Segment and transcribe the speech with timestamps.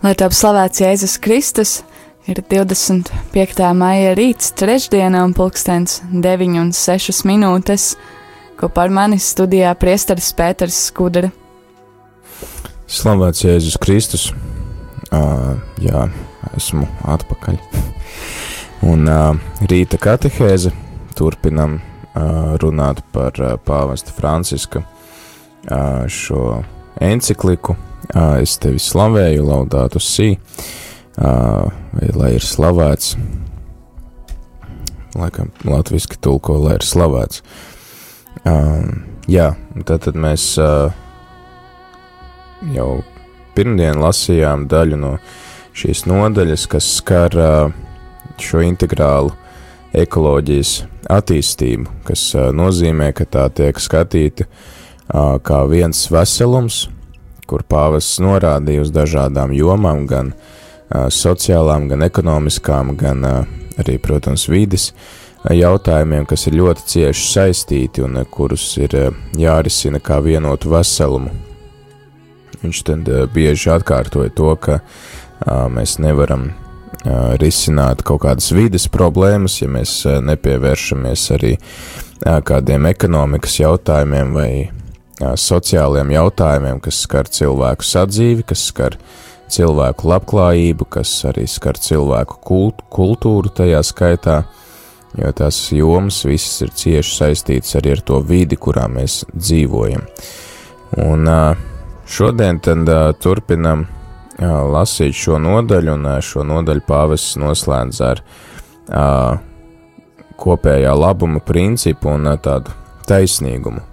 [0.00, 1.70] Lai top slavēts Jēzus Kristus,
[2.24, 3.58] ir 25.
[3.76, 7.84] maija rīts, trešdiena un pulkstens 9,6 minūtes,
[8.56, 11.28] ko par mani studijā priesteris Pēters Skudra.
[12.88, 14.24] Slavēts Jēzus Kristus!
[15.12, 16.06] Uh, jā,
[16.56, 17.60] esmu atpakaļ.
[18.88, 19.36] un uh,
[19.68, 20.72] rīta katehēze
[21.20, 26.62] turpinam uh, runāt par uh, pāvesta Franciska uh, šo
[27.04, 27.76] encikliku
[28.40, 30.32] Es tevi slavēju, laudātu sī,
[31.20, 33.14] lai ir slavēts,
[35.20, 37.42] laikam latviski tulko, lai ir slavēts.
[39.30, 39.50] Jā,
[39.84, 40.56] tad, tad mēs
[42.74, 42.90] jau
[43.54, 45.12] pirmdien lasījām daļu no
[45.76, 47.36] šīs nodaļas, kas skar
[48.40, 49.34] šo integrālu
[49.92, 54.46] ekoloģijas attīstību, kas nozīmē, ka tā tiek skatīta
[55.44, 56.88] kā viens veselums,
[57.50, 60.32] kur pāvests norādīja uz dažādām jomām, gan
[60.90, 64.90] sociālām, gan ekonomiskām, gan arī, protams, vides
[65.40, 68.96] jautājumiem, kas ir ļoti cieši saistīti un kurus ir
[69.38, 71.30] jārisina kā vienotu veselumu.
[72.60, 74.80] Viņš tad bieži atkārtoja to, ka
[75.72, 76.50] mēs nevaram
[77.40, 81.54] risināt kaut kādas vides problēmas, ja mēs nepievēršamies arī
[82.20, 84.50] kādiem ekonomikas jautājumiem vai
[85.20, 88.96] sociāliem jautājumiem, kas skar cilvēku sadzīvi, kas skar
[89.50, 94.36] cilvēku labklājību, kas arī skar cilvēku kult, kultūru tajā skaitā,
[95.18, 100.06] jo tās jomas visas ir cieši saistītas arī ar to vidi, kurā mēs dzīvojam.
[101.02, 101.28] Un
[102.06, 102.88] šodien tad
[103.22, 103.86] turpinam
[104.40, 108.24] lasīt šo nodaļu, un šo nodaļu pāvests noslēdz ar
[110.40, 112.72] kopējā labuma principu un tādu
[113.10, 113.89] taisnīgumu.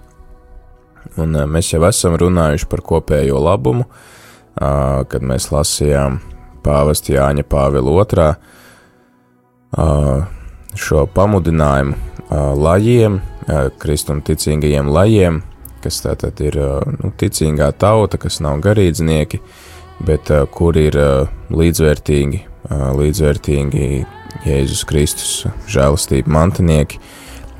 [1.16, 3.86] Un mēs jau esam runājuši par kopējo labumu,
[4.58, 6.20] kad mēs lasījām
[6.64, 8.28] pāvesta Jāņa Pāvila otrā
[10.78, 11.96] šo pamudinājumu
[12.60, 13.20] lajiem,
[13.80, 15.40] kristumticīgajiem lajiem,
[15.82, 16.58] kas tātad ir
[16.98, 19.40] nu, ticīgā tauta, kas nav garīdznieki,
[20.06, 20.98] bet kur ir
[21.50, 22.42] līdzvērtīgi,
[22.98, 23.88] līdzvērtīgi
[24.44, 25.32] Jēzus Kristus
[25.70, 27.00] žēlastība mantinieki,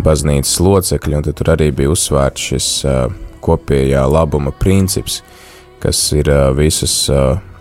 [0.05, 3.09] baznīcas locekļi, un tur arī bija uzsvērts šis uh,
[3.43, 5.23] kopējā labuma princips,
[5.83, 7.07] kas ir visas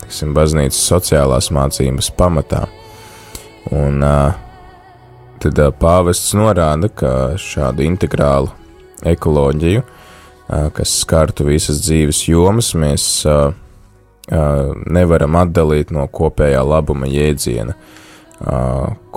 [0.07, 2.63] tiksim, baznīcas sociālās mācības pamatā.
[3.75, 3.99] Un
[5.43, 7.11] tad pāvests norāda, ka
[7.41, 8.53] šādu integrālu
[9.07, 9.83] ekoloģiju,
[10.47, 13.25] kas skartu visas dzīves jomas, mēs
[14.27, 17.75] nevaram atdalīt no kopējā labuma jēdziena.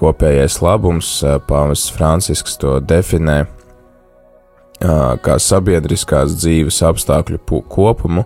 [0.01, 1.09] Kopējais labums,
[1.47, 3.45] pāvests Francisks to definē
[4.81, 8.25] kā sabiedriskās dzīves apstākļu kopumu,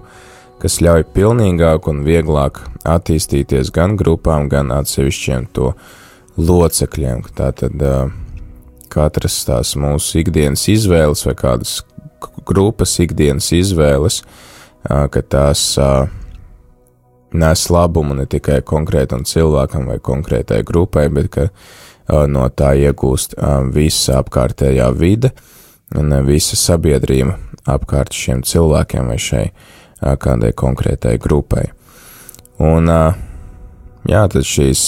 [0.63, 5.73] kas ļauj pilnīgāk un vieglāk attīstīties gan grupām, gan atsevišķiem to
[6.39, 7.25] locekļiem.
[7.37, 7.83] Tātad
[8.95, 11.81] katras tās mūsu ikdienas izvēles vai kādas
[12.47, 14.23] grupas ikdienas izvēles,
[14.85, 15.65] ka tās
[17.35, 21.49] nes labumu ne tikai konkrētam cilvēkam vai konkrētai grupai, bet ka
[22.31, 23.35] no tā iegūst
[23.75, 25.33] visa apkārtējā vide,
[25.93, 27.37] un visa sabiedrība
[27.69, 29.45] apkārt šiem cilvēkiem vai šai
[30.21, 31.69] kādai konkrētai grupai.
[32.63, 32.91] Un,
[34.09, 34.83] jā, tad šīs,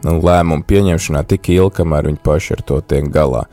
[0.05, 3.43] nu, lēmumu pieņemšanā tik ilgi, kamēr viņi paši ar to tiek galā.
[3.43, 3.49] Uh,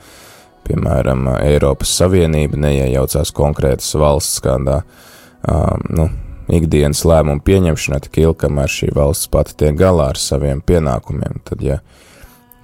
[0.66, 6.08] piemēram, Eiropas Savienība neiejaucās konkrētas valsts kādā um, nu,
[6.52, 11.40] ikdienas lēmumu pieņemšanā tik ilgi, kamēr šī valsts pati tiek galā ar saviem pienākumiem.
[11.46, 11.80] Tad, ja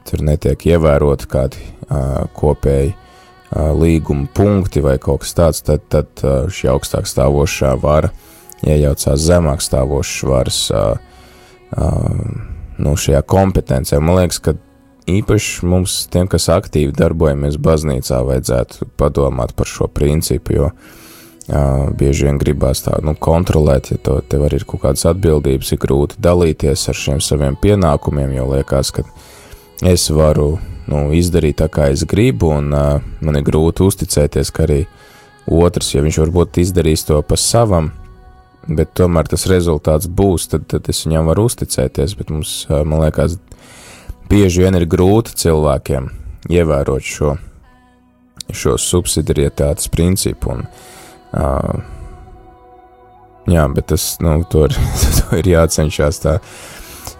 [0.08, 2.96] tur netiek ievēroti kādi uh, kopēji
[3.52, 8.12] līguma punkti vai kaut kas tāds, tad, tad šī augstāk stāvošā vara
[8.64, 10.60] iejaucās zemāk stāvošas varas
[12.82, 14.00] nu, šajā kompetencē.
[14.00, 14.54] Man liekas, ka
[15.10, 22.28] īpaši mums, tiem, kas aktīvi darbojamies baznīcā, vajadzētu padomāt par šo principu, jo uh, bieži
[22.28, 26.20] vien gribās tā nu, kontrolēt, ja to, tev arī ir kaut kādas atbildības, ir grūti
[26.22, 29.06] dalīties ar šiem saviem pienākumiem, jo liekas, ka
[29.88, 30.56] es varu
[30.90, 34.84] nu, izdarīt tā, kā es gribu, un uh, man ir grūti uzticēties, ka arī
[35.50, 37.90] otrs, ja viņš varbūt izdarīs to pa savam,
[38.68, 43.40] bet tomēr tas rezultāts būs, tad, tad es viņam varu uzticēties, bet mums, man liekas,
[44.32, 46.08] bieži vien ir grūti cilvēkiem
[46.52, 47.34] ievērot šo,
[48.48, 50.62] šo subsidiarietātes principu, un
[51.36, 51.82] uh,
[53.52, 54.78] jā, bet tas, nu, to ir,
[55.18, 56.38] to ir jācenšas tā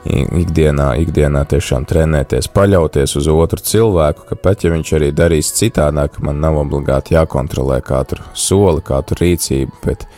[0.08, 6.16] ikdienā, ikdienā tiešām trenēties, paļauties uz otru cilvēku, ka pat ja viņš arī darīs citādāk,
[6.24, 10.08] man nav obligāti jākontrolē katru soli, katru rīcību, bet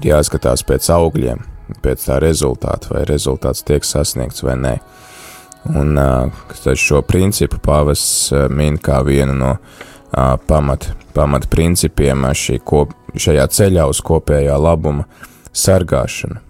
[0.00, 1.44] ir jāskatās pēc augļiem,
[1.84, 4.74] pēc tā rezultāta, vai rezultāts tiek sasniegts vai nē.
[5.64, 6.30] Un uh,
[6.74, 13.44] šo principu pāvests uh, min kā vienu no uh, pamat, pamat principiem šī kop, šajā
[13.52, 15.04] ceļā uz kopējā labuma
[15.52, 16.40] sargāšanu.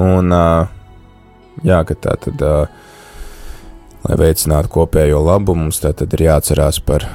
[0.00, 0.64] Un uh,
[1.62, 2.40] jā, ka tā tad,
[4.04, 7.06] lai veicinātu kopējo labumu, mums tā tad ir jāatcerās par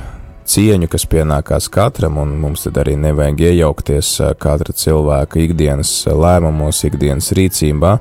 [0.49, 7.33] cieņu, kas pienākās katram, un mums tad arī nevajag iejaukties katra cilvēka ikdienas lēmumos, ikdienas
[7.37, 7.97] rīcībā,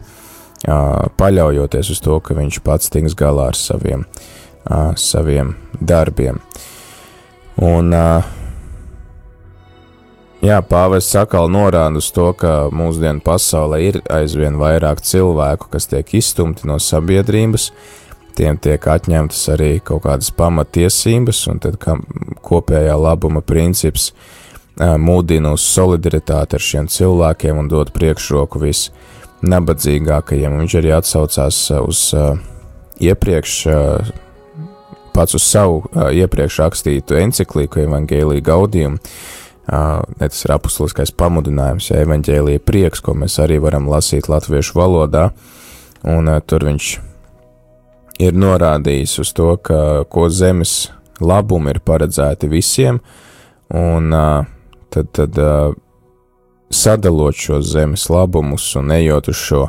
[0.65, 4.07] paļaujoties uz to, ka viņš pats tiks galā ar saviem,
[4.97, 6.43] saviem darbiem.
[7.63, 7.95] Un
[10.39, 16.13] Jā, pāvests atkal norāda uz to, ka mūsdienu pasaulē ir aizvien vairāk cilvēku, kas tiek
[16.15, 17.73] izstumti no sabiedrības,
[18.39, 21.81] tiem tiek atņemtas arī kaut kādas pamatiesības, un tad
[22.47, 24.13] kopējā labuma princips
[24.79, 28.63] mūdina uz solidaritāti ar šiem cilvēkiem un dod priekšroku
[29.43, 30.58] visnabadzīgākajiem.
[30.62, 32.05] Viņš arī atsaucās uz
[32.99, 33.56] iepriekš,
[35.14, 38.99] pats uz savu iepriekš rakstītu enciklīku Evangeliju Gaudījumu
[39.69, 45.29] ne tas ir apustuliskais pamudinājums, ja evaņģēlīja prieks, ko mēs arī varam lasīt latviešu valodā,
[46.08, 46.87] un tur viņš
[48.25, 50.88] ir norādījis uz to, ka ko zemes
[51.20, 53.02] labumi ir paredzēti visiem,
[53.76, 54.08] un
[54.88, 55.37] tad, tad
[56.70, 59.62] sadalot šos zemes labumus un ejot uz šo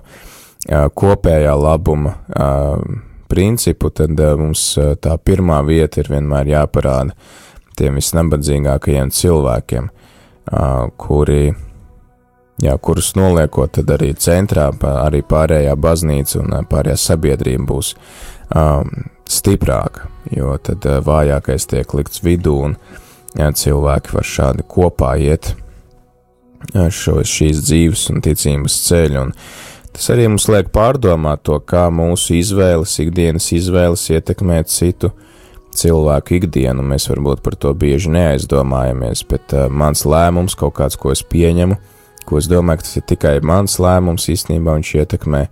[0.69, 2.16] kopējā labuma
[3.30, 7.16] principu, tad mums tā pirmā vieta ir vienmēr jāparāda
[7.80, 9.88] tiem visnabadzīgākajiem cilvēkiem,
[11.00, 11.54] kuri,
[12.60, 14.68] jā, kurus noliekot tad arī centrā,
[15.06, 17.94] arī pārējā baznīca un pārējā sabiedrība būs
[19.30, 22.78] stiprāka, jo tad vājākais tiek likts vidū un
[23.38, 25.54] cilvēki var šādi kopā iet
[26.94, 29.26] šo, šīs dzīves un ticības ceļu.
[29.28, 29.34] Un
[29.96, 35.12] tas arī mums liek pārdomāt to, kā mūsu izvēles, ikdienas izvēles ietekmē citu
[35.80, 41.14] cilvēku ikdienu, mēs varbūt par to bieži neaizdomājamies, bet uh, mans lēmums, kaut kāds, ko
[41.14, 41.78] es pieņemu,
[42.28, 45.44] ko es domāju, tas ir tikai mans lēmums, īstenībā viņš ietekmē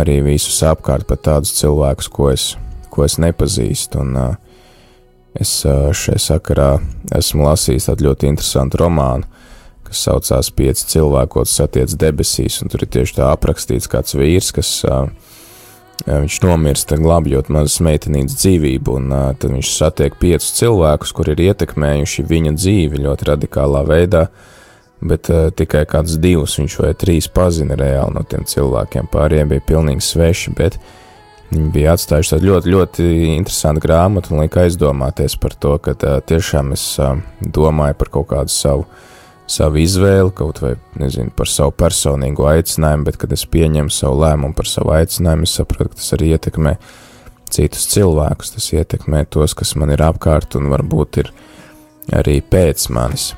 [0.00, 2.46] arī visus apkārt, pat tādus cilvēkus, ko es,
[2.94, 4.04] ko es nepazīstu.
[4.04, 4.38] Un, uh,
[5.34, 6.70] es uh, šajā sakarā
[7.18, 9.39] esmu lasījis tādu ļoti interesantu romānu,
[9.90, 14.54] kas saucās Pieci cilvēki, ko satiec debesīs, un tur ir tieši tā aprakstīts kāds vīrs,
[14.56, 15.10] kas uh,
[16.08, 21.42] Viņš nomirst, glābjot mazas meitenītes dzīvību, un uh, tad viņš satiek piecus cilvēkus, kuri ir
[21.50, 24.24] ietekmējuši viņa dzīvi ļoti radikālā veidā,
[25.04, 29.10] bet uh, tikai kāds divus viņš vai trīs pazina reāli no tiem cilvēkiem.
[29.12, 30.78] Pārējiem bija pilnīgi sveši, bet
[31.50, 36.18] viņi bija atstājuši tādu ļoti, ļoti interesantu grāmatu un lika aizdomāties par to, ka uh,
[36.24, 38.88] tiešām es uh, domāju par kaut kādu savu
[39.50, 44.56] savu izvēli, kaut vai nezinu, par savu personīgo aicinājumu, bet kad es pieņemu savu lēmumu
[44.56, 46.76] par savu aicinājumu, es saprotu, ka tas arī ietekmē
[47.50, 51.32] citus cilvēkus, tas ietekmē tos, kas man ir apkārt un varbūt ir
[52.14, 53.32] arī pēc manis.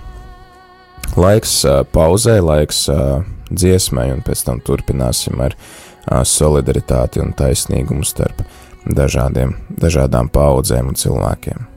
[1.17, 8.07] Laiks uh, pauzē, laiks uh, dziesmai, un pēc tam turpināsim ar uh, solidaritāti un taisnīgumu
[8.07, 8.45] starp
[8.87, 11.72] dažādiem, dažādām paudzēm un cilvēkiem.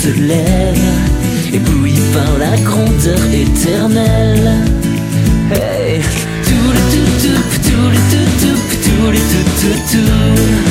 [0.00, 0.78] Se lève,
[1.52, 4.50] ébloui par la grandeur éternelle.
[5.52, 6.00] Hey,
[6.46, 10.70] tout le tout tout, tout le tout tout, tout le tout tout tout.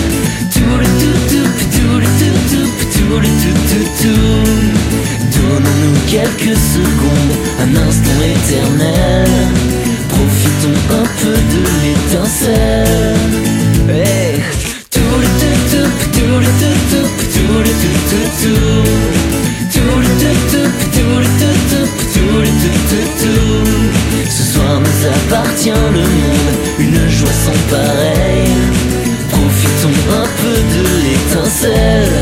[0.53, 4.47] Tout le tout tout, tout le tout tout, tout le tout tout tout.
[5.35, 9.29] Donnons-nous quelques secondes, un instant éternel.
[10.09, 13.17] Profitons un peu de l'étincelle.
[13.89, 14.41] Hey.
[14.89, 19.18] Tout le tout tout, tout le tout tout, tout le tout tout tout.
[22.89, 28.49] Ce soir nous appartient le monde, une joie sans pareil.
[29.29, 32.17] Profitons un peu de l'étincelle.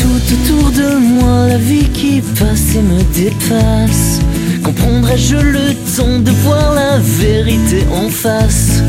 [0.00, 4.18] Tout autour de moi, la vie qui passe et me dépasse.
[4.64, 8.82] Comprendrai-je le temps de voir la vérité en face?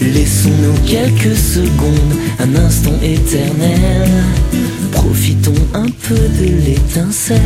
[0.00, 4.08] Laissons-nous quelques secondes, un instant éternel.
[4.92, 7.40] Profitons un peu de l'étincelle.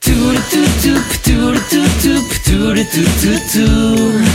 [0.00, 4.30] Tout le tout tout, le tout tout, tout le tout tout tout.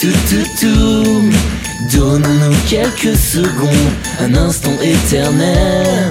[0.00, 1.22] Tout tout tout.
[1.92, 6.10] Donnons-nous quelques secondes, un instant éternel.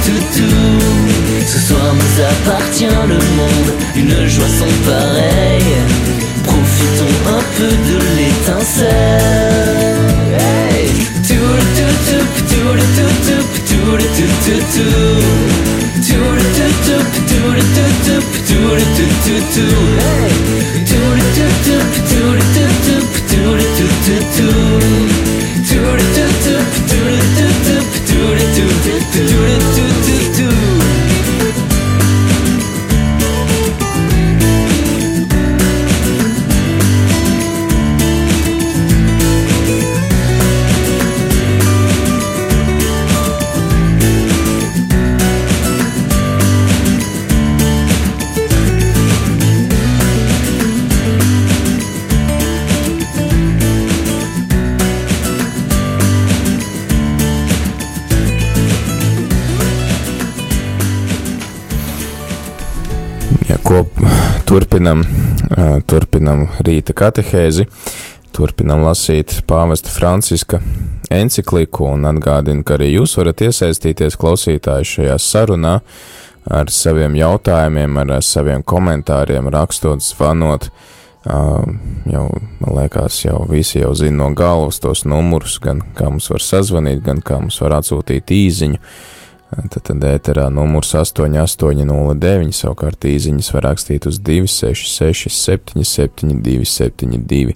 [0.05, 0.55] toutou.
[1.47, 5.77] Ce soir nous appartient le monde, une joie sans pareille.
[6.43, 9.55] Profitons un peu de l'étincelle.
[10.39, 10.89] Hey
[11.27, 12.21] tout le toutou,
[12.51, 13.39] tout le toutou,
[13.71, 14.89] tout le toutou,
[16.07, 16.99] tout le toutou,
[17.31, 21.79] tout le toutou, tout le toutou, tout le toutou,
[22.11, 23.65] tout le toutou, tout le
[24.05, 25.24] toutou.
[64.85, 65.05] Turpinam,
[65.89, 67.65] turpinam rīta katehēzi,
[68.37, 70.61] turpinam lasīt pāvesta Franciska
[71.11, 75.79] encikliku un atgādinu, ka arī jūs varat iesaistīties klausītāji šajā sarunā
[76.45, 80.69] ar saviem jautājumiem, ar saviem komentāriem, rakstot, zvanot.
[81.25, 82.27] Jau,
[82.61, 87.01] man liekas, jau visi jau zina no galvas tos numurus, gan kā mums var sazvanīt,
[87.07, 88.83] gan kā mums var atsūtīt īziņu.
[89.55, 97.55] Tad, ēterā numurs 8809, savukārt īsiņas var rakstīt uz 266, 772, 72.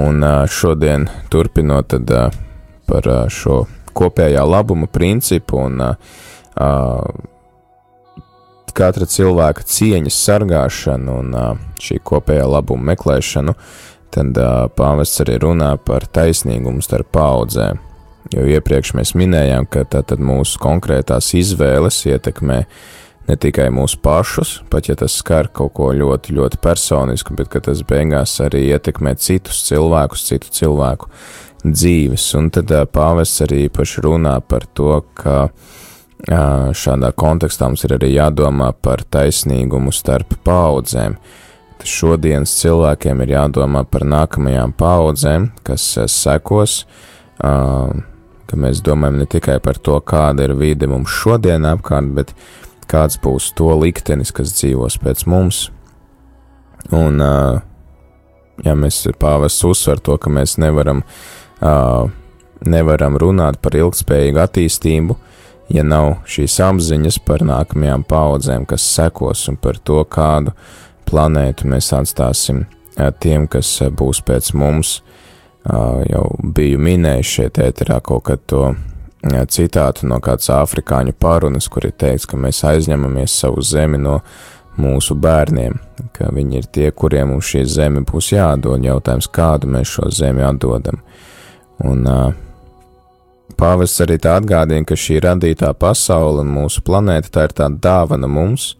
[0.00, 2.08] Un šodien turpinot tad,
[2.88, 3.60] par šo
[3.94, 5.82] kopējā labuma principu un
[8.74, 11.36] katra cilvēka cieņas sargāšanu un
[11.84, 13.54] šī kopējā labuma meklēšanu,
[14.14, 14.38] tad
[14.78, 17.82] pāvests arī runā par taisnīgumu starp paudzēm.
[18.32, 22.60] Jo iepriekš mēs minējām, ka tātad mūsu konkrētās izvēles ietekmē
[23.28, 27.60] ne tikai mūsu pašus, pat ja tas skar kaut ko ļoti, ļoti personisku, bet ka
[27.64, 31.10] tas beigās arī ietekmē citus cilvēkus, citu cilvēku
[31.64, 32.26] dzīves.
[32.38, 35.48] Un tad pāvests arī īpaši runā par to, ka
[36.24, 41.18] šādā kontekstā mums ir arī jādomā par taisnīgumu starp paudzēm.
[41.84, 46.86] šodienas cilvēkiem ir jādomā par nākamajām paudzēm, kas sekos,
[48.54, 52.30] ka mēs domājam ne tikai par to, kāda ir vide mums šodien apkārt, bet
[52.90, 55.68] kāds būs to liktenis, kas dzīvos pēc mums.
[56.94, 57.18] Un,
[58.62, 61.02] ja mēs pāvests uzsver to, ka mēs nevaram,
[62.62, 65.16] nevaram runāt par ilgspējīgu attīstību,
[65.74, 70.54] ja nav šīs apziņas par nākamajām paudzēm, kas sekos un par to, kādu
[71.08, 72.66] planētu mēs atstāsim
[73.24, 75.00] tiem, kas būs pēc mums.
[75.64, 78.74] Jau biju minējis šeit ēterā kaut kad to
[79.48, 84.18] citātu no kāds afrikāņu parunas, kur ir teikts, ka mēs aizņemamies savu zemi no
[84.76, 85.78] mūsu bērniem,
[86.12, 88.84] ka viņi ir tie, kuriem mums šī zeme būs jādod.
[88.84, 91.00] Jautājums, kādu mēs šo zemi atdodam.
[91.80, 92.34] Un uh,
[93.56, 98.28] pāvests arī tā atgādina, ka šī radītā pasaule un mūsu planēta tā ir tā dāvana
[98.28, 98.74] mums,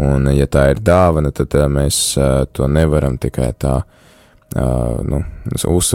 [0.00, 4.01] un ja tā ir dāvana, tad uh, mēs uh, to nevaram tikai tā, uh,
[4.54, 5.22] nu,
[5.68, 5.92] uz,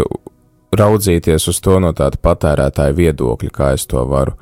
[0.77, 4.37] raudzīties uz to no tāda patērētāja viedokļa, kā es to varu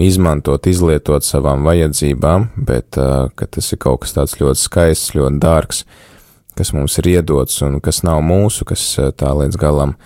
[0.00, 5.82] izmantot, izlietot savām vajadzībām, bet ka tas ir kaut kas tāds ļoti skaists, ļoti dārgs,
[6.56, 9.98] kas mums ir iedots un kas nav mūsu, kas tā līdz galam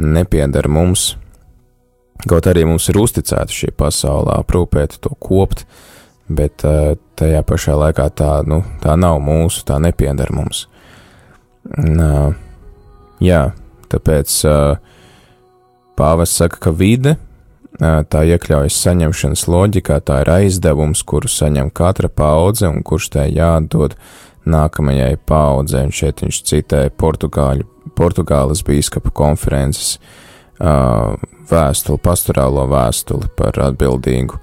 [0.00, 1.10] nepiedara mums,
[2.28, 5.64] Kaut arī mums ir uzticēta šī pasaulē, aprūpēt to kopt,
[6.28, 10.66] bet tajā pašā laikā tā, nu, tā nav mūsu, tā nepieder mums.
[11.68, 12.32] Uh,
[13.20, 13.50] jā,
[13.92, 14.78] tāpēc uh,
[15.98, 22.08] pāvis saka, ka vide uh, tā iekļaujas saņemšanas loģikā, tā ir aizdevums, kuru saņem katra
[22.08, 23.98] paudze un kurš tai jādod
[24.48, 25.84] nākamajai paudzei.
[25.84, 34.38] Un šeit viņš citēja Portugāļu, Portugāles bīskapa konferences uh, vēstuli, pastorālo vēstuli par atbildīgu,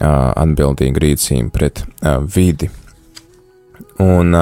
[0.00, 1.82] atbildīgu rīcību pret
[2.32, 2.70] vidi.
[4.00, 4.34] Un,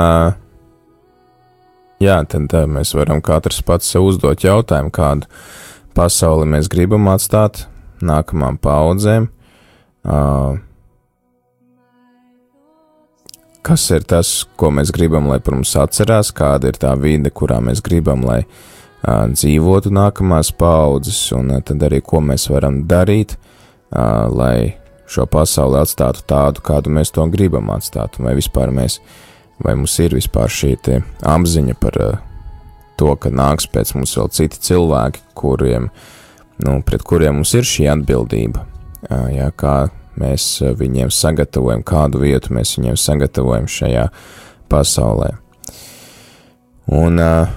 [2.03, 5.29] jā, tad mēs varam katrs pats sev uzdot jautājumu, kādu
[5.99, 7.67] pasauli mēs gribam atstāt
[8.05, 9.29] nākamām paudzēm.
[13.69, 17.59] Kas ir tas, ko mēs gribam, lai par mums atcerās, kāda ir tā vide, kurā
[17.61, 23.37] mēs gribam, lai uh, dzīvotu nākamās paudzes, un tad arī ko mēs varam darīt,
[23.91, 24.75] lai
[25.09, 28.99] šo pasauli atstātu tādu, kādu mēs to gribam atstāt, vai vispār mēs,
[29.65, 30.75] vai mums ir vispār šī
[31.27, 31.99] apziņa par
[32.99, 35.91] to, ka nāks pēc mums vēl citi cilvēki, kuriem,
[36.65, 38.65] nu, pret kuriem mums ir šī atbildība,
[39.35, 39.77] jā, kā
[40.19, 44.09] mēs viņiem sagatavojam, kādu vietu mēs viņiem sagatavojam šajā
[44.71, 45.31] pasaulē.
[46.99, 47.57] Un uh,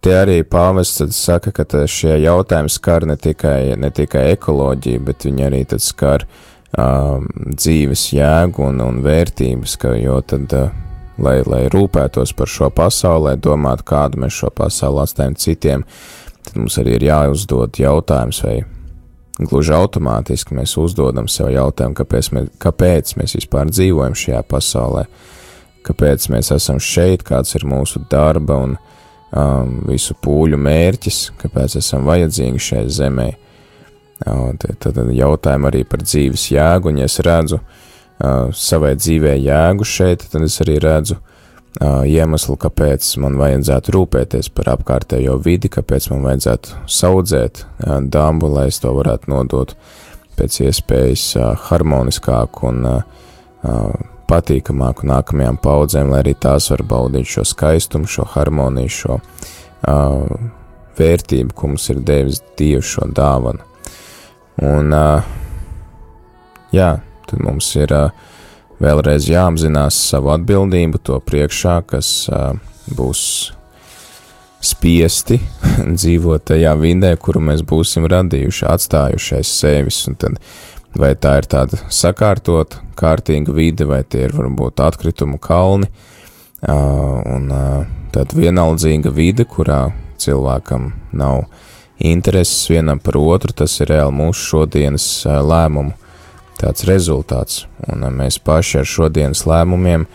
[0.00, 5.44] Te arī pāvests saka, ka šie jautājumi skar ne tikai, ne tikai ekoloģiju, bet viņi
[5.44, 6.24] arī skar
[6.72, 10.72] um, dzīves jēgu un, un vērtības, ka, jo tad, uh,
[11.22, 15.84] lai, lai rūpētos par šo pasauli, lai domātu, kādu mēs šo pasauli atstājam citiem,
[16.46, 18.60] tad mums arī ir jāuzdod jautājums, vai
[19.40, 25.04] gluži automātiski mēs uzdodam sev jautājumu, kāpēc mēs, kāpēc mēs vispār dzīvojam šajā pasaulē,
[25.86, 32.08] kāpēc mēs esam šeit, kāds ir mūsu darba un um, visu pūļu mērķis, kāpēc esam
[32.08, 33.30] vajadzīgi šai zemē.
[34.20, 37.78] Tad, tad jautājumi arī par dzīves jēgu, un ja es redzu uh,
[38.20, 41.16] savai dzīvē jēgu šeit, tad es arī redzu
[41.80, 47.64] iemeslu, kāpēc man vajadzētu rūpēties par apkārtējo vidi, kāpēc man vajadzētu saudzēt
[48.10, 49.76] dambu, lai es to varētu nodot
[50.36, 51.26] pēc iespējas
[51.68, 52.84] harmoniskāk un
[54.30, 60.50] patīkamāku nākamajām paudzēm, lai arī tās var baudīt šo skaistumu, šo harmoniju, šo uh,
[61.00, 63.66] vērtību, ko mums ir devis Dievs šo dāvanu.
[64.66, 65.26] Un, uh,
[66.74, 66.92] jā,
[67.30, 67.94] tad mums ir
[68.80, 72.10] vēlreiz jāapzinās savu atbildību to priekšā, kas
[72.96, 73.22] būs
[74.60, 75.40] spiesti
[76.00, 80.40] dzīvot tajā vidē, kuru mēs būsim radījuši, atstājuši aiz sevis, tad
[80.96, 85.88] vai tā ir tāda sakārtota, kārtīga vide, vai tie ir varbūt atkritumu kalni,
[86.66, 87.48] un
[88.12, 89.86] tāda vienaldzīga vide, kurā
[90.20, 91.46] cilvēkam nav
[92.00, 95.94] intereses vienam par otru, tas ir reāli mūsu šodienas lēmumu
[96.60, 100.06] tāds rezultāts, un mēs paši ar šodienas lēmumiem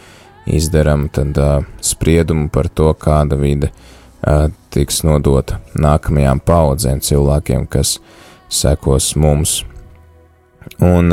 [0.46, 1.38] izdarām tad
[1.82, 3.72] spriedumu par to, kāda vide
[4.74, 7.98] tiks nodota nākamajām paudzēm cilvēkiem, kas
[8.50, 9.64] sekos mums
[10.84, 11.12] Un,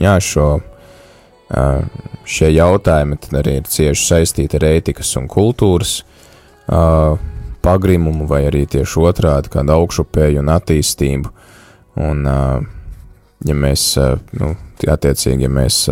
[0.00, 0.48] jā, šo,
[2.28, 5.98] šie jautājumi arī ir cieši saistīti ar ētikas un kultūras
[7.66, 11.32] pagrimumu, vai arī tieši otrādi, kādu augšupēju un attīstību.
[12.06, 12.26] Un,
[13.44, 13.88] ja mēs,
[14.38, 14.54] nu,
[14.86, 15.82] attiecīgi, ja mēs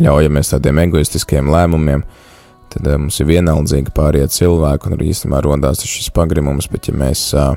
[0.00, 2.02] ļaujamies tādiem egoistiskiem lēmumiem,
[2.70, 6.94] tad uh, mums ir vienaldzīgi pārējie cilvēki, un arī īstenībā rodās šis pagrimums, bet ja
[6.96, 7.54] mēs uh,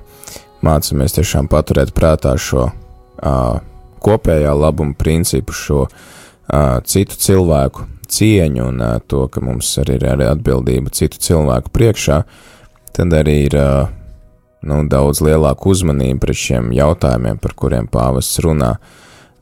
[0.66, 3.58] mācāmies tiešām paturēt prātā šo uh,
[4.04, 10.08] kopējā labuma principu, šo uh, citu cilvēku cieņu un uh, to, ka mums arī ir
[10.14, 12.24] arī atbildība citu cilvēku priekšā,
[12.94, 13.92] tad arī ir uh,
[14.68, 18.76] nu, daudz lielāka uzmanība pret šiem jautājumiem, par kuriem pāvests runā.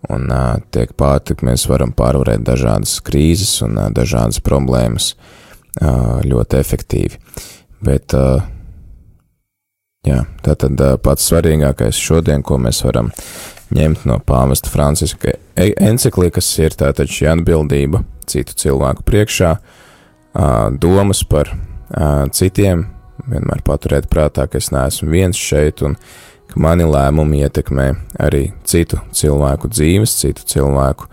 [0.10, 0.32] Un
[0.74, 5.12] tiek pārti, ka mēs varam pārvarēt dažādas krīzes un dažādas problēmas
[6.26, 7.20] ļoti efektīvi.
[7.86, 8.16] Bet,
[10.08, 13.12] jā, tā tad pats svarīgākais šodien, ko mēs varam
[13.72, 19.54] ņemt no pāvesta Franciska e, enciklikas, ir tātad šī atbildība citu cilvēku priekšā,
[20.82, 21.54] domas par
[22.36, 22.86] citiem,
[23.28, 25.98] vienmēr paturēt prātā, ka es neesmu viens šeit un
[26.52, 27.88] ka mani lēmumi ietekmē
[28.20, 31.10] arī citu cilvēku dzīves, citu cilvēku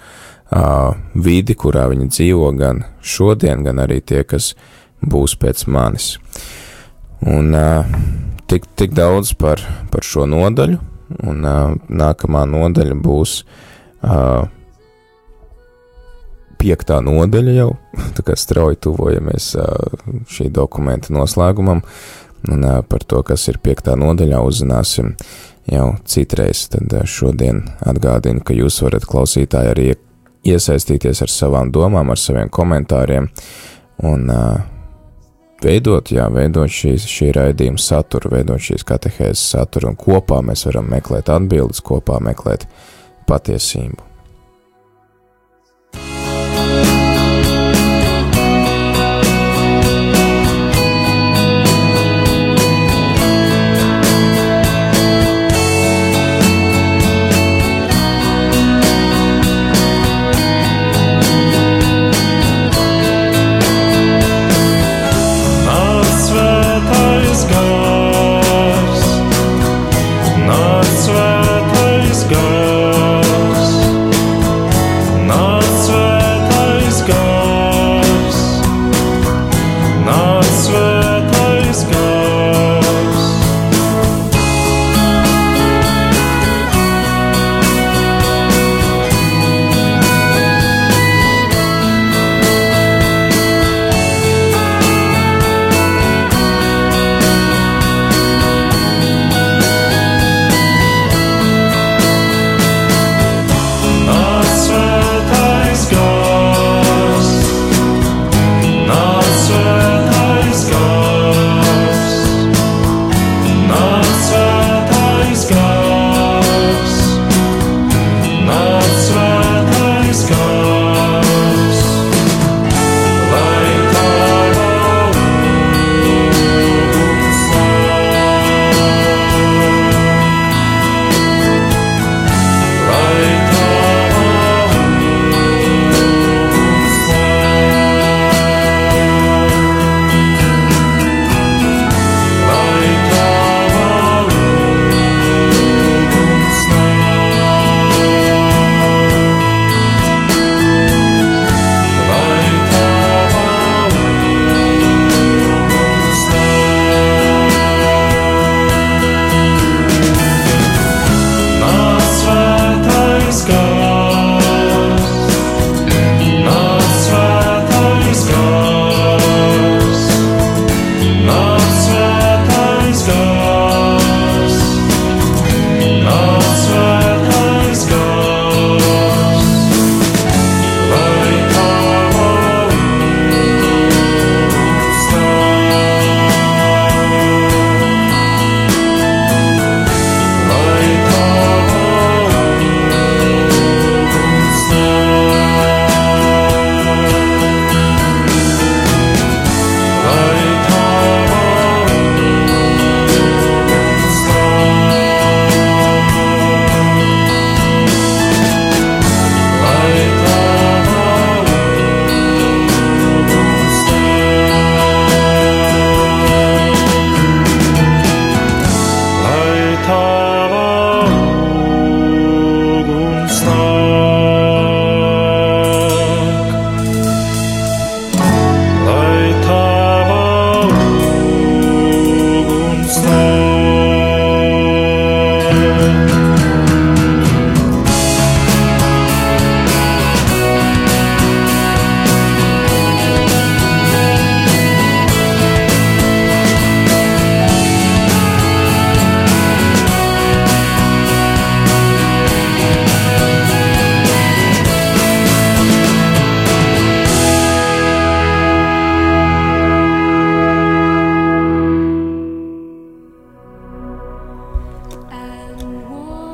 [1.15, 4.55] vidi, kurā viņi dzīvo gan šodien, gan arī tie, kas
[5.05, 6.15] būs pēc manis.
[7.21, 7.53] Un
[8.49, 9.61] tik, tik daudz par,
[9.93, 10.79] par šo nodaļu,
[11.29, 13.35] un uh, nākamā nodaļa būs
[14.05, 14.45] uh,
[16.61, 17.71] piektā nodaļa jau,
[18.17, 21.85] tā kā strauji tuvojamies uh, šī dokumenta noslēgumam,
[22.47, 25.15] un par to, kas ir piektā nodaļā, uzzināsim
[25.69, 26.67] jau citreiz.
[26.73, 29.89] Tad šodien atgādinu, ka jūs varat klausītāji arī
[30.49, 33.29] iesaistīties ar savām domām, ar saviem komentāriem,
[34.07, 34.29] un
[35.65, 40.89] veidot, jā, veidot šīs, šī raidījuma saturu, veidot šīs katehēzes saturu, un kopā mēs varam
[40.93, 42.69] meklēt atbildes, kopā meklēt
[43.29, 44.05] patiesību.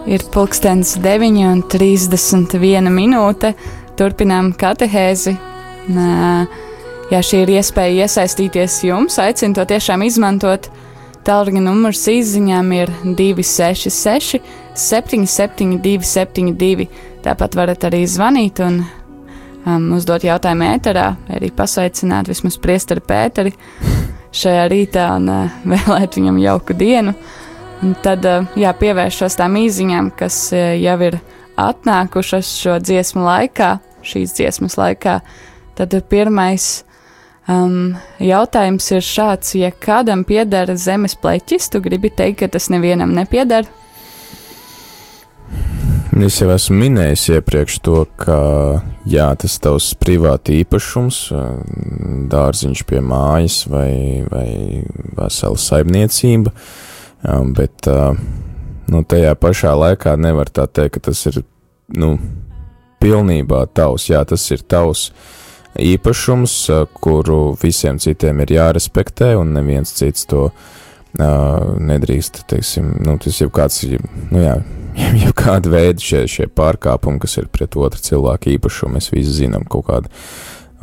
[0.05, 3.55] Ir pulkstenis 9,31 minūte.
[3.97, 5.33] Turpinām katehēzi.
[7.12, 10.69] Ja šī ir iespēja iesaistīties jums, aicinu to tiešām izmantot.
[11.25, 14.43] Tālruņa numurs izziņām ir 266,
[14.77, 16.88] 772, 72.
[17.25, 23.55] Tāpat varat arī zvanīt un um, uzdot jautājumu ēterā, arī pasveicināt vismaz priesteri Pēteri
[24.37, 27.17] šajā rītā un uh, vēlēt viņam jauku dienu.
[27.83, 31.19] Un tad uh, jā, pievēršos tām īziņām, kas uh, jau ir
[31.61, 35.21] atnākušas šo dziesmu laikā, šīs dziesmas laikā.
[35.75, 36.85] Tad pirmais
[37.45, 43.13] Um, jautājums ir šāds, ja kādam pieder zemes pleķis, tu gribi teikt, ka tas nevienam
[43.13, 43.69] nepieder?
[46.25, 48.39] Es jau esmu minējis iepriekš to, ka
[49.05, 51.19] jā, tas tavs privāti īpašums,
[52.33, 53.93] dārziņš pie mājas vai,
[54.31, 54.49] vai
[55.19, 56.55] vesela saimniecība,
[57.57, 57.89] bet
[58.93, 61.43] nu, tajā pašā laikā nevar tā teikt, ka tas ir
[61.97, 62.15] nu,
[63.05, 64.09] pilnībā tavs.
[64.11, 65.09] Jā, tas ir tavs
[65.81, 66.57] īpašums,
[67.03, 70.55] kuru visiem citiem ir jārespektē, un neviens cits to uh,
[71.19, 73.83] nedrīkst, teiksim, nu, tas jau kāds,
[74.31, 74.59] nu jā,
[75.25, 79.67] jau kāda veida šie, šie pārkāpumi, kas ir pret otru cilvēku īpašumu, mēs visi zinām
[79.71, 80.13] kaut kādu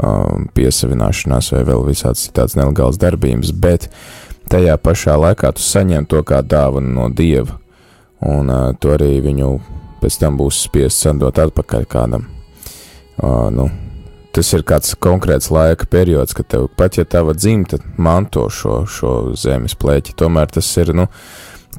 [0.04, 3.90] um, piesavināšanās vai vēl visāds citāds nelegāls darbības, bet
[4.52, 7.56] tajā pašā laikā tu saņem to kā dāvanu no Dieva,
[8.28, 9.52] un uh, tu arī viņu
[10.02, 12.28] pēc tam būs spiests atdot atpakaļ kādam.
[13.22, 13.70] Uh, nu,
[14.36, 19.14] tas ir kāds konkrēts laika periods, kad tev pat ja tava dzimta manto šo, šo
[19.40, 21.08] zemes plēķi, tomēr tas ir nu,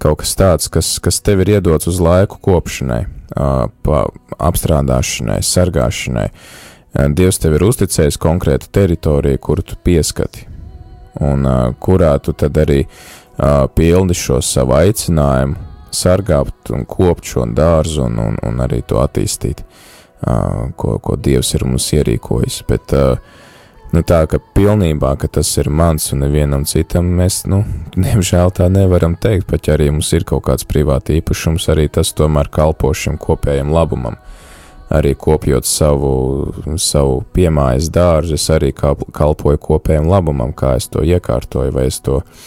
[0.03, 3.03] kaut kas tāds, kas, kas tev ir iedots uz laiku kopšanai,
[4.39, 6.29] apstrādāšanai, sargāšanai.
[7.17, 10.45] Dievs tev ir uzticējis konkrētu teritoriju, kuru tu pieskati,
[11.21, 11.47] un
[11.81, 12.85] kurā tu tad arī
[13.75, 15.57] pildi šo savu aicinājumu,
[15.93, 19.61] sargāt un kopt šo dārzu un, un, un arī to attīstīt.
[19.61, 19.83] Uh,
[20.77, 22.63] ko, ko Dievs ir mums ierīkojis.
[22.69, 22.95] Bet
[23.93, 27.63] nu, tā, ka pilnībā ka tas ir mans un nevienam citam, mēs, nu,
[28.05, 29.49] diemžēl tā nevaram teikt.
[29.51, 33.73] Pat ja arī mums ir kaut kāds privāti īpašums, arī tas tomēr kalpo šim kopējam
[33.75, 34.19] labumam.
[34.93, 36.11] Arī kopjot savu,
[36.77, 42.19] savu piemājas dārzu, es arī kalpoju kopējam labumam, kā es to iekārtoju, vai es to
[42.21, 42.43] uh,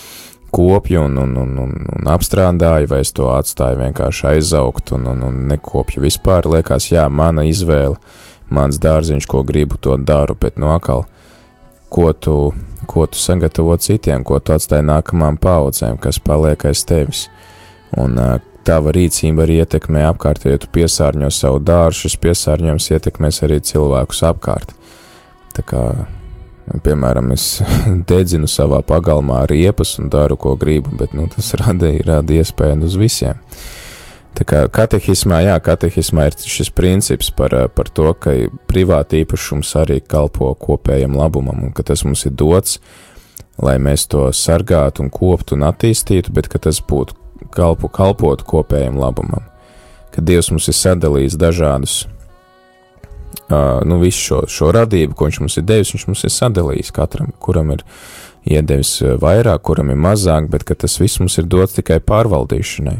[0.55, 5.25] kopju un, un, un, un, un apstrādāju, vai es to atstāju vienkārši aizaugt un, un,
[5.27, 6.47] un nekopju vispār.
[6.47, 7.97] Liekas, jā, mana izvēle,
[8.55, 11.03] mans dārziņš, ko gribu, to daru, bet no atkal,
[11.91, 12.37] ko tu,
[12.87, 17.27] ko tu sagatavo citiem, ko tu atstāji nākamām paudzēm, kas paliek aiz tevis.
[17.99, 18.15] Un
[18.65, 24.23] tava rīcība arī ietekmē apkārt, ja tu piesārņo savu dārzu, šis piesārņojums ietekmēs arī cilvēkus
[24.31, 24.75] apkārt.
[25.55, 25.87] Tā kā
[26.65, 27.59] Piemēram, es
[28.09, 32.95] dedzinu savā pagalmā riepas un daru, ko gribu, bet nu, tas rada, rada iespēju uz
[32.97, 33.41] visiem.
[34.35, 38.33] Tā kā katehismā, jā, katehismā ir šis princips par, par to, ka
[38.67, 42.81] privāti īpašums arī kalpo kopējam labumam, un ka tas mums ir dots,
[43.61, 47.15] lai mēs to sargātu un koptu un attīstītu, bet ka tas būtu
[47.55, 49.47] kalpu kalpotu kopējam labumam.
[50.13, 55.57] Ka Dievs mums ir sadalījis dažādus uh, nu, visu šo, šo radību, ko viņš mums
[55.59, 57.83] ir devis, viņš mums ir sadalījis katram, kuram ir
[58.45, 62.99] iedevis vairāk, kuram ir mazāk, bet tas viss mums ir dots tikai pārvaldīšanai.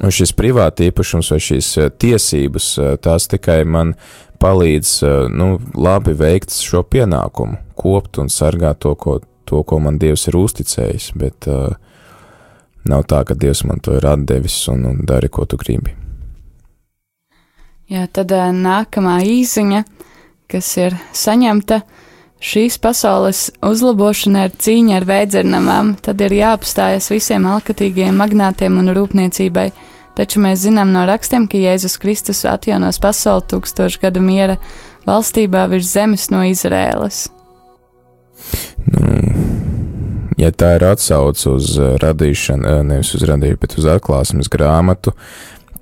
[0.00, 2.68] Un šis privāti īpašums vai šīs tiesības,
[3.04, 3.92] tās tikai man
[4.40, 4.94] palīdz,
[5.36, 10.38] nu, labi veikt šo pienākumu, kopt un sargāt to, ko, to, ko man Dievs ir
[10.40, 11.76] uzticējis, bet uh,
[12.88, 15.96] nav tā, ka Dievs man to ir atdevis un, un dari, ko tu gribi.
[17.90, 19.82] Jā, tad nākamā īziņa,
[20.50, 21.80] kas ir saņemta,
[22.38, 29.70] šīs pasaules uzlabošana ir cīņa ar vēdzernamām, tad ir jāapstājas visiem alkatīgiem magnātiem un rūpniecībai.
[30.14, 34.58] Taču mēs zinām no rakstiem, ka Jēzus Kristus atjaunos pasauli tūkstošu gadu miera
[35.06, 37.28] valstībā virs zemes no Izrēlas.
[38.86, 39.06] Nu,
[40.38, 45.14] ja tā ir atsauce uz radīšanu, nevis uz radīšanu, bet uz atklāsmes grāmatu,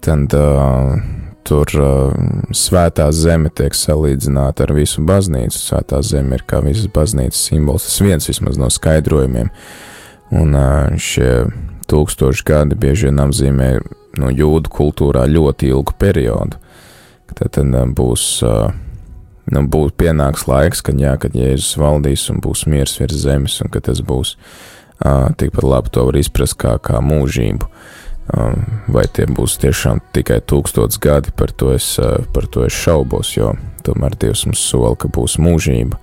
[0.04, 0.96] tad uh,
[1.48, 2.12] tur uh,
[2.54, 5.58] svētā zeme tiek salīdzināta ar visu baznīcu.
[5.58, 9.50] Svētā zeme ir kā visas baznīcas simbols, tas viens vismaz no skaidrojumiem.
[10.38, 11.48] Un uh, šie
[11.88, 13.70] tūkstoši gadi bieži vien apzīmē
[14.20, 16.60] no jūdu kultūrā ļoti ilgu periodu.
[17.32, 18.68] Tad, tad uh, būs, uh,
[19.54, 23.72] nu, būs pienāks laiks, kad, jā, kad Jēzus valdīs un būs miers virs zemes, un
[23.72, 27.68] ka tas būs uh, tikpat labi to var izprast kā, kā mūžību.
[27.68, 27.96] Uh,
[28.28, 28.60] Um,
[28.92, 33.30] vai tie būs tiešām tikai tūkstots gadi, par to es, uh, par to es šaubos,
[33.38, 33.54] jo
[33.86, 35.96] tomēr Dievs mums sola, ka būs mūžība,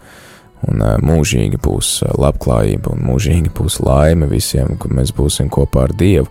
[0.65, 5.85] un uh, mūžīgi būs uh, labklājība, un mūžīgi būs laime visiem, ka mēs būsim kopā
[5.85, 6.25] ar Dievu.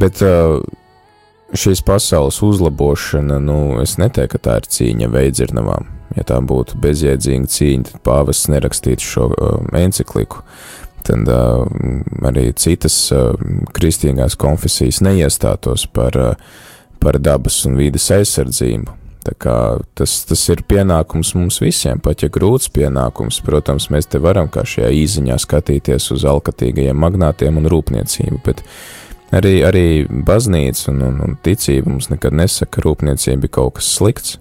[0.00, 0.24] Bet
[1.56, 5.95] šīs pasaules uzlabošana, nu, es neteiktu, ka tā ir cīņa veidzirnavām.
[6.14, 10.44] Ja tā būtu bezjēdzīga cīņa, tad pāvests nerakstītu šo uh, encikliku.
[11.06, 11.66] Tad uh,
[12.26, 13.34] arī citas uh,
[13.74, 16.62] kristīgās konfesijas neiestātos par, uh,
[17.02, 19.02] par dabas un vīdes aizsardzību.
[19.26, 23.40] Tas, tas ir pienākums mums visiem, pat ja grūts pienākums.
[23.42, 28.62] Protams, mēs te varam kā šajā īziņā skatīties uz alkatīgajiem magnātiem un rūpniecību, bet
[29.34, 33.90] arī, arī baznīca un, un, un ticība mums nekad nesaka, ka rūpniecība ir kaut kas
[33.98, 34.38] slikts.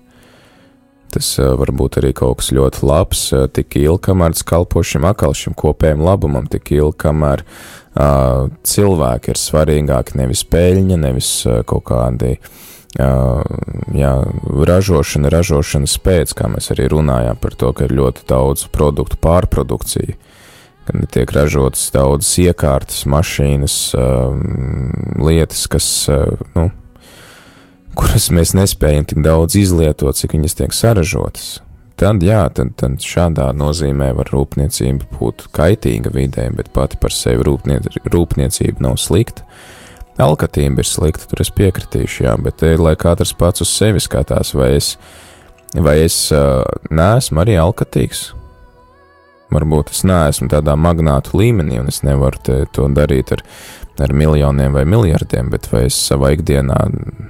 [1.13, 4.83] Tas uh, var būt arī kaut kas ļoti labs, uh, tik ilgi, kamēr tas kalpo
[4.83, 11.31] šim akal, šim kopējam labumam, tik ilgi, kamēr uh, cilvēki ir svarīgāki, nevis peļņa, nevis
[11.47, 13.41] uh, kaut kādi uh,
[13.95, 14.13] jā,
[14.71, 20.15] ražošana, ražošanas pēc, kā mēs arī runājām par to, ka ir ļoti daudz produktu pārprodukcija,
[20.85, 23.77] kad tiek ražotas daudzas iekārtas, mašīnas,
[25.17, 25.87] lietas, kas,
[26.53, 26.69] nu,
[27.97, 31.59] kuras mēs nespējam tik daudz izlietot, cik viņas tiek saražotas.
[31.95, 37.45] Tad, jā, tad, tad šādā nozīmē var rūpniecība būt kaitīga vidē, bet pati par sevi
[37.47, 39.45] rūpniec, rūpniecība nav slikta.
[40.19, 44.03] Alkatība ir slikta, tur es piekritīšu, jā, bet te ir lai katrs pats uz sevi
[44.03, 44.93] skatās, vai es,
[45.75, 48.29] vai es uh, neesmu arī alkatīgs.
[49.55, 53.43] Varbūt es neesmu tādā magnātu līmenī, un es nevaru to darīt ar,
[54.03, 56.81] ar miljoniem vai miljardiem, bet vai es savā ikdienā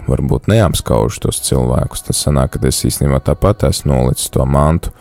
[0.10, 2.08] varbūt neapskaužu tos cilvēkus.
[2.10, 4.96] Tas sanāk, ka es īstenībā tāpat esmu nolicis to mantu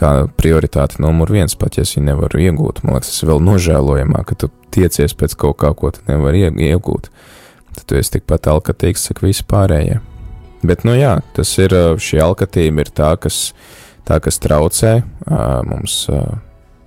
[0.00, 2.82] kā prioritāte numur viens, pat ja es viņu nevaru iegūt.
[2.84, 6.46] Man liekas, tas ir vēl nožēlojamāk, ka tu tiecies pēc kaut kā, ko tu nevari
[6.48, 7.10] iegūt.
[7.76, 10.00] Tad tu esi tikpat alkatīgs, cik visi pārējie.
[10.66, 13.50] Bet, nu jā, tas ir šī alkatība, ir tā, kas,
[14.08, 14.98] tā, kas traucē
[15.68, 16.02] mums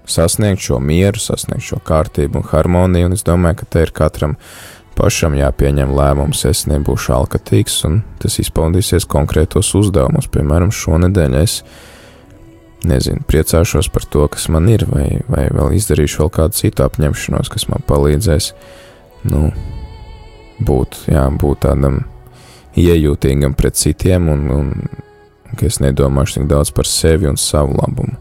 [0.10, 4.38] sasniegt šo mieru, sasniegt šo kārtību un harmoniju, un es domāju, ka te ir katram
[4.98, 10.30] pašam jāpieņem lēmums, es nebūšu alkatīgs, un tas izpaudīsies konkrētos uzdevumos.
[10.34, 11.62] Piemēram, šonadēļ es
[12.88, 17.52] nezinu, priecāšos par to, kas man ir, vai, vai vēl izdarīšu vēl kādu citu apņemšanos,
[17.54, 18.52] kas man palīdzēs,
[19.32, 19.48] nu,
[20.64, 22.04] būt, jā, būt tādam
[22.80, 24.74] iejūtīgam pret citiem, un, un
[25.58, 28.13] ka es nedomāšu tik daudz par sevi un savu labumu.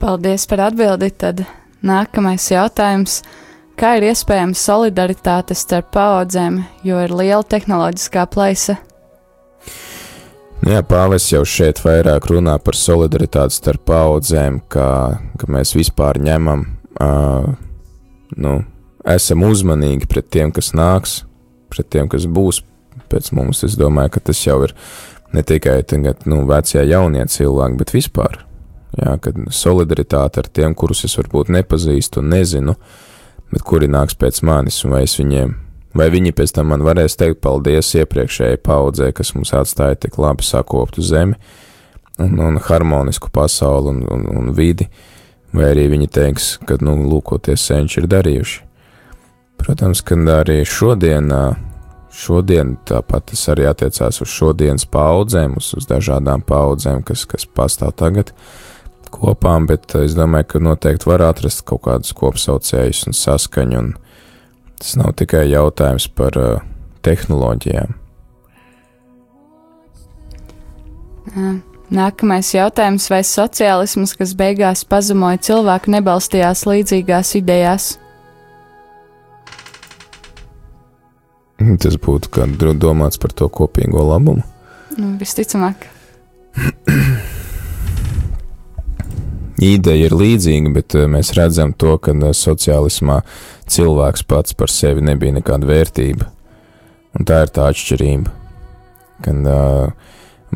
[0.00, 1.10] Paldies par atbildi.
[1.12, 1.42] Tad
[1.84, 3.20] nākamais jautājums.
[3.80, 8.78] Kā ir iespējama solidaritāte starp paudzēm, jo ir liela tehnoloģiskā plaisa?
[10.64, 14.88] Jā, Pāvis jau šeit vairāk runā par solidaritāti starp paudzēm, ka,
[15.40, 16.66] ka mēs vispār ņemam,
[17.00, 17.48] uh,
[18.36, 18.58] nu,
[19.08, 21.22] esam uzmanīgi pret tiem, kas nāks,
[21.72, 22.60] pret tiem, kas būs
[23.12, 23.64] pēc mums.
[23.68, 24.76] Es domāju, ka tas jau ir
[25.32, 28.44] ne tikai tagad, nu, vecie jaunie cilvēki, bet vispār.
[28.98, 32.74] Jā, kad solidaritāte ar tiem, kurus es varbūt nepazīstu un nezinu,
[33.52, 35.58] bet kuri nāks pēc manis, un vai es viņiem
[35.96, 40.46] Vai viņi pēc tam man varēs teikt paldies iepriekšējai paudzē, kas mums atstāja tik labi
[40.46, 41.34] sakoptu zemi
[42.22, 44.86] un, un harmonisku pasauli un, un, un vidi,
[45.56, 48.62] vai arī viņi teiks, ka, nu, lūkoties senči ir darījuši.
[49.60, 51.26] Protams, ka arī šodien,
[52.14, 57.96] šodien tāpat tas arī attiecās uz šodienas paudzēm, uz, uz dažādām paudzēm, kas, kas pastāv
[57.98, 58.30] tagad
[59.12, 63.92] kopām, bet es domāju, ka noteikti var atrast kaut kādus kopsaucējus un saskaņu un,
[64.80, 66.62] Tas nav tikai jautājums par uh,
[67.04, 67.92] tehnoloģijām.
[71.92, 77.90] Nākamais jautājums, vai sociālisms, kas beigās pazemoja cilvēku, nebalstījās līdzīgās idejās?
[81.84, 82.48] Tas būtu
[82.80, 84.46] domāts par to kopīgo labumu.
[84.96, 85.90] Nu, visticamāk.
[89.60, 93.20] ideja ir līdzīga, bet eh, mēs redzam to, ka eh, sociālismā
[93.70, 96.30] cilvēks pats par sevi nebija nekāda vērtība.
[97.18, 98.36] Un tā ir tā atšķirība.
[99.20, 99.90] Kad uh,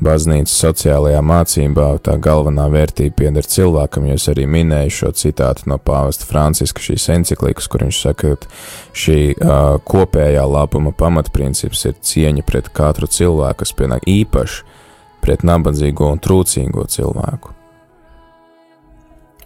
[0.00, 5.76] baznīcas sociālajā mācībā tā galvenā vērtība pieder cilvēkam, jo es arī minēju šo citātu no
[5.82, 8.48] pāvesta Franciska šīs enciklikas, kur viņš saka, ka
[9.02, 14.64] šī uh, kopējā labuma pamatprincips ir cieņa pret katru cilvēku, kas pienāk īpaši
[15.24, 17.55] pret nabadzīgo un trūcīgo cilvēku.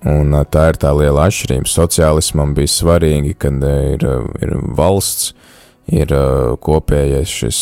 [0.07, 1.67] Un tā ir tā liela atšķirība.
[1.67, 4.05] Sociālismam bija svarīgi, ka ir,
[4.45, 5.33] ir valsts,
[5.89, 6.13] ir
[6.63, 7.59] kopējais šis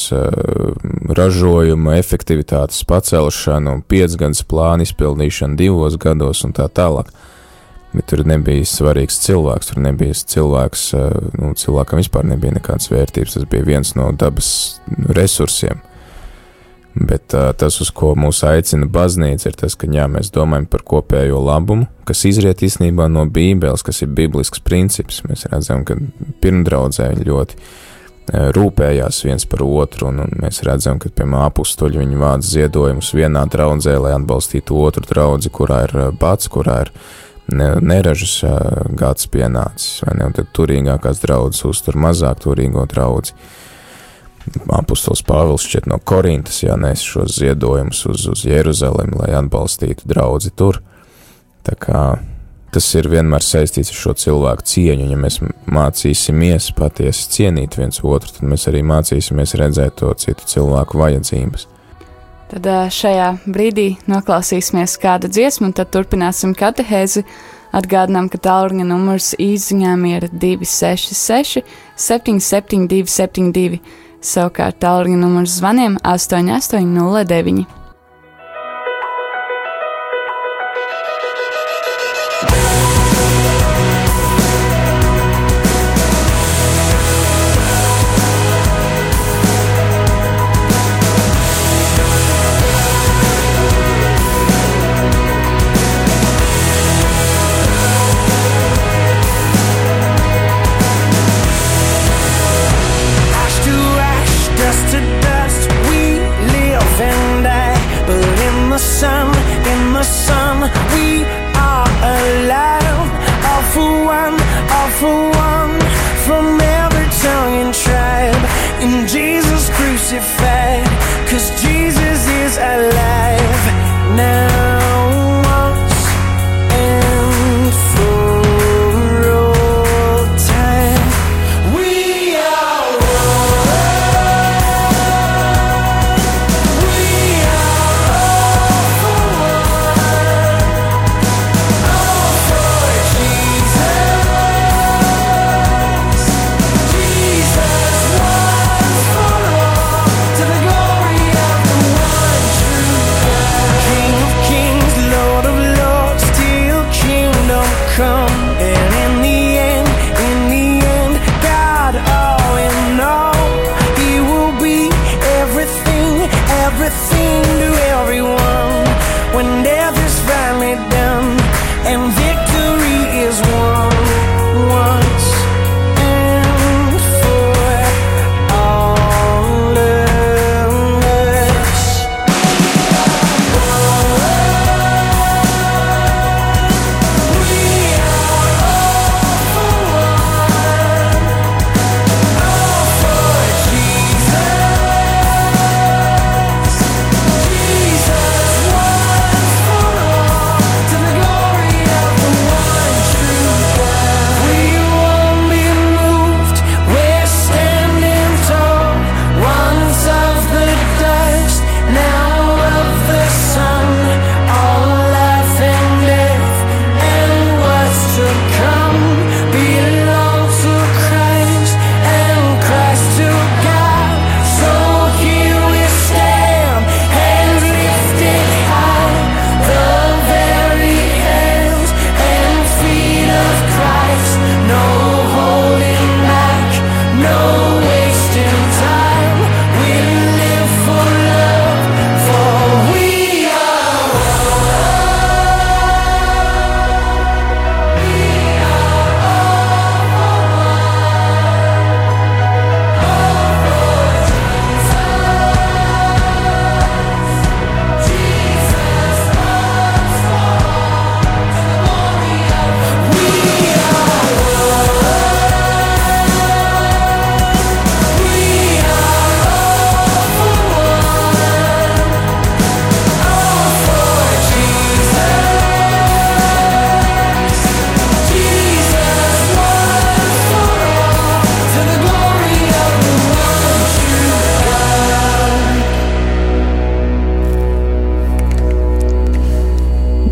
[1.16, 7.08] ražojuma efektivitātes pacelšana piecgadus plāna izpildīšana divos gados un tā tālāk.
[7.96, 10.82] Bet tur nebija svarīgs cilvēks, tur nebija cilvēks,
[11.38, 13.38] nu, cilvēkam vispār nebija nekādas vērtības.
[13.38, 14.50] Tas bija viens no dabas
[15.16, 15.80] resursiem.
[16.96, 20.84] Bet uh, tas, uz ko mūs aicina baznīca, ir tas, ka jā, mēs domājam par
[20.88, 25.20] kopējo labumu, kas izriet īstenībā no Bībeles, kas ir biblisks princips.
[25.28, 25.98] Mēs redzam, ka
[26.40, 27.60] pirmdraudzē ļoti
[28.56, 33.44] rūpējās viens par otru, un, un mēs redzam, ka, piemēram, apstuļi viņi vāc ziedojumus vienā
[33.52, 36.92] draudzē, lai atbalstītu otru draudzi, kurā ir bats, kurā ir
[37.46, 38.40] neražas
[38.98, 43.36] gads pienācis, vai ne, un tad turīgākās draudzes uztur mazāk turīgo draudzi.
[44.76, 50.52] Apostols Pāvils šķiet no Korintas, jā, nes šos ziedojumus uz, uz Jeruzalemi, lai atbalstītu draudzi
[50.56, 50.80] tur.
[51.66, 52.02] Tā kā
[52.74, 55.08] tas ir vienmēr saistīts ar šo cilvēku cieņu.
[55.10, 55.40] Ja mēs
[55.72, 61.66] mācīsimies patiesi cienīt viens otru, tad mēs arī mācīsimies redzēt to citu cilvēku vajadzības.
[62.46, 67.24] Tad šajā brīdī noklausīsimies kādu dziesmu, un tad turpināsim katehēzi.
[67.76, 71.64] Atgādinām, ka tālruņa numurs īsiņām ir 266,
[71.98, 73.80] 772, 72,
[74.24, 77.85] Savukārt tālruņa numurs zvaniem 88909.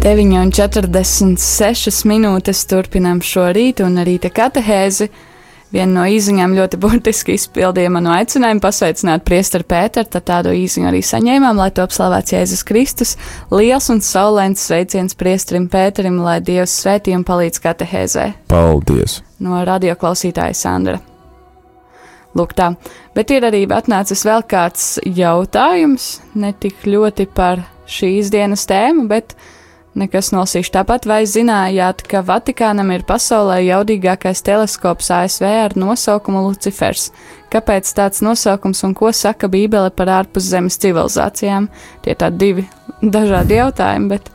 [0.05, 5.07] 9,46 minūtes turpinām šo rītu un rīta katehēzi.
[5.73, 11.01] Viena no īsiņām ļoti burtiski izpildīja manu aicinājumu pasveicināt priesteru Pēteru, tad tādu īsiņu arī
[11.01, 13.15] saņēmām, lai top slavēts Jēzus Kristus.
[13.49, 18.29] Liels un saulēns sveiciens priesterim Pēterim, lai Dievs svētī un palīdz katehēzē.
[18.53, 19.23] Paldies!
[19.41, 21.01] No radioklausītāja Sandra.
[22.37, 22.75] Lūk, tā.
[23.17, 29.33] Bet ir arī atnācis vēl kāds jautājums, ne tik ļoti par šīs dienas tēmu, bet
[29.33, 29.53] par
[29.99, 30.73] nekas nolasīšu.
[30.75, 37.11] Tāpat vai zinājāt, ka Vatikānam ir pasaulē jaudīgākais teleskops ASV ar nosaukumu Lucifers?
[37.55, 41.69] Kāpēc tāds nosaukums un ko saka Bībele par ārpuszemes civilizācijām?
[42.03, 42.65] Tie tādi divi
[43.03, 44.31] dažādi jautājumi, bet,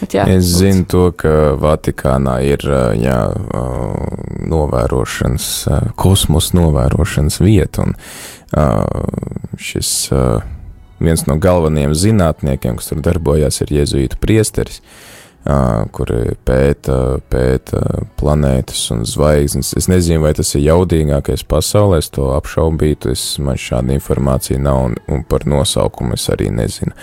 [0.00, 0.24] bet jā.
[0.34, 2.64] Es zinu to, ka Vatikānā ir
[2.98, 3.20] jā,
[4.50, 5.48] novērošanas,
[6.00, 7.94] kosmosa novērošanas vieta, un
[9.60, 9.94] šis
[11.06, 14.80] viens no galvenajiem zinātniekiem, kas tur darbojās, ir jēzuītu priesteris,
[15.92, 17.80] kuri pēta, pēta
[18.16, 19.74] planētas un zvaigznes.
[19.76, 24.80] Es nezinu, vai tas ir jaudīgākais pasaulē, es to apšaubītu, es, man šāda informācija nav,
[24.88, 26.96] un, un par nosaukumu es arī nezinu.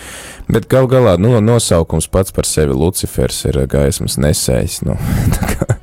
[0.50, 4.98] Bet gal galā, nu, nosaukums pats par sevi Lucifers ir gaismas nesējs, nu,
[5.38, 5.78] tā kā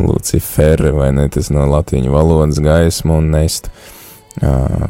[0.00, 3.72] Lucifer, vai ne, tas no latīņu valodas gaisma un nest.
[4.40, 4.84] Uh,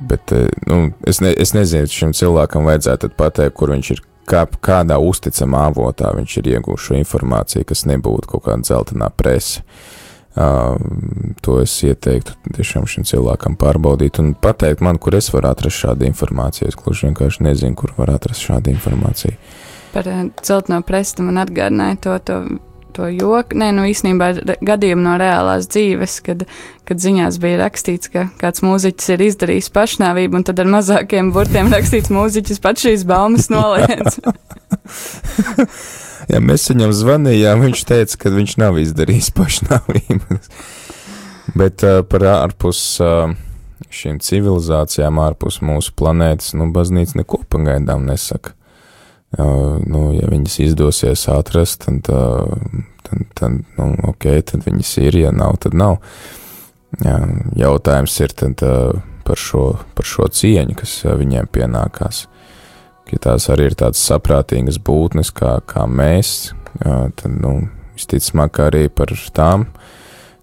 [0.00, 4.46] Bet eh, nu, es, ne, es nezinu, šim cilvēkam vajadzētu pateikt, kur viņš ir, kā,
[4.64, 9.64] kādā uzticamā avotā viņš ir iegūmis šo informāciju, kas nebūtu kaut kāda dzeltenā presa.
[10.30, 10.76] Uh,
[11.42, 16.06] to es ieteiktu tiešām šim cilvēkam pārbaudīt un pateikt man, kur es varu atrast šādu
[16.06, 16.68] informāciju.
[16.70, 19.34] Es gluži vienkārši nezinu, kur var atrast šādu informāciju.
[19.90, 22.38] Par uh, dzelteno presi man atgādināja to, to
[22.94, 23.56] to joku.
[23.60, 24.32] Nē, nu īstenībā
[24.66, 26.44] gadījumu no reālās dzīves, kad,
[26.88, 31.72] kad ziņās bija rakstīts, ka kāds mūziķis ir izdarījis pašnāvību, un tad ar mazākiem burtiem
[31.72, 34.20] rakstīts mūziķis pats šīs baumas noliedz.
[36.32, 40.40] ja mēs viņam zvanījām, viņš teica, ka viņš nav izdarījis pašnāvību.
[41.60, 43.32] Bet uh, par ārpus uh,
[43.90, 48.54] šīm civilizācijām, ārpus mūsu planētas, nu, baznīca neko pagaidām nesaka.
[49.38, 52.08] Nu, ja viņas izdosies atrast, tad,
[53.06, 56.00] tad, tad nu, ok, tad viņas ir, ja nav, tad nav.
[56.98, 57.20] Jā,
[57.60, 58.64] jautājums ir tad,
[59.26, 59.64] par, šo,
[59.94, 62.24] par šo cieņu, kas viņiem pienākās.
[63.10, 66.50] Ja tās arī ir tādas saprātīgas būtnes, kā, kā mēs,
[66.82, 67.54] tad, nu,
[67.94, 69.68] visticamāk, arī par tām,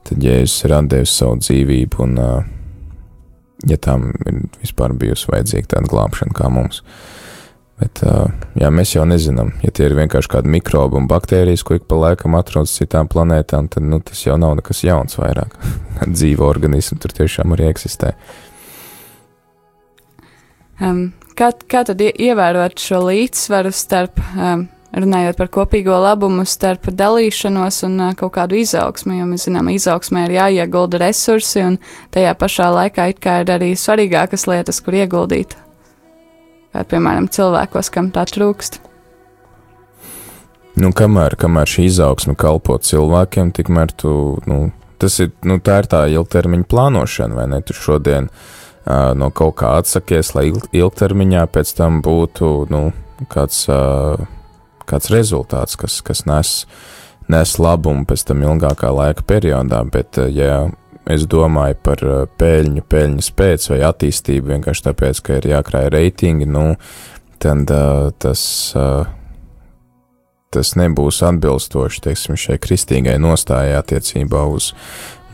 [0.07, 2.17] tad Jēzus ir atdevis savu dzīvību, un,
[3.67, 6.83] ja tam ir vispār bijusi vajadzīga tāda glābšana kā mums.
[6.83, 7.16] Uh,
[7.77, 8.01] Bet
[8.57, 11.99] jā, mēs jau nezinām, ja tie ir vienkārši kādi mikrobi un baktērijas, ko ik pa
[12.01, 15.53] laikam atrodas citām planētām, tad nu, tas jau nav nekas jauns vairāk.
[16.15, 18.15] Dzīvo organismi tur tiešām arī eksistē.
[20.81, 24.65] Um, kā, kā tad ievērot šo līdzsvaru starp, um,
[24.97, 29.19] runājot par kopīgo labumu, starp dalīšanos un uh, kaut kādu izaugsmu?
[29.19, 31.77] Jo mēs zinām, izaugsmē ir jāiegulda resursi, un
[32.13, 35.59] tajā pašā laikā ir arī svarīgākas lietas, kur ieguldīt
[36.73, 38.81] kā piemēram cilvēkos, kam tā trūkst.
[40.77, 44.11] Nu, kamēr, kamēr šī izaugsme kalpo cilvēkiem, tikmēr tu,
[44.45, 44.59] nu,
[45.01, 47.61] tas ir, nu, tā ir tā ilgtermiņa plānošana, vai ne?
[47.65, 52.83] Tu šodien uh, no kaut kā atsakies, lai ilgtermiņā pēc tam būtu, nu,
[53.33, 54.21] kāds, uh,
[54.85, 56.53] kāds rezultāts, kas, kas nes,
[57.25, 60.67] nes labumu pēc tam ilgākā laika periodā, bet, uh, ja
[61.11, 66.47] es domāju par uh, peļņu, peļņas pēc vai attīstību vienkārši tāpēc, ka ir jākrāj reitingi,
[66.49, 66.65] nu,
[67.43, 68.43] tad uh, tas,
[68.77, 69.07] uh,
[70.53, 74.71] tas nebūs atbilstoši, teiksim, šai kristīgai nostājai attiecībā uz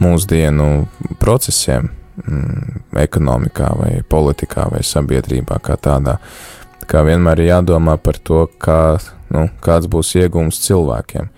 [0.03, 0.87] mūsdienu
[1.21, 1.91] procesiem,
[2.23, 6.19] mm, ekonomikā vai politikā vai sabiedrībā kā tādā.
[6.89, 8.97] Kā vienmēr ir jādomā par to, kā,
[9.31, 11.31] nu, kāds būs iegūms cilvēkiem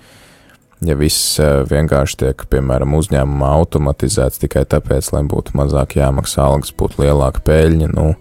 [0.88, 6.74] ja viss eh, vienkārši tiek, piemēram, uzņēmumā automatizēts tikai tāpēc, lai būtu mazāk jāmaksā algas,
[6.78, 8.14] būtu lielāka peļņa, nu,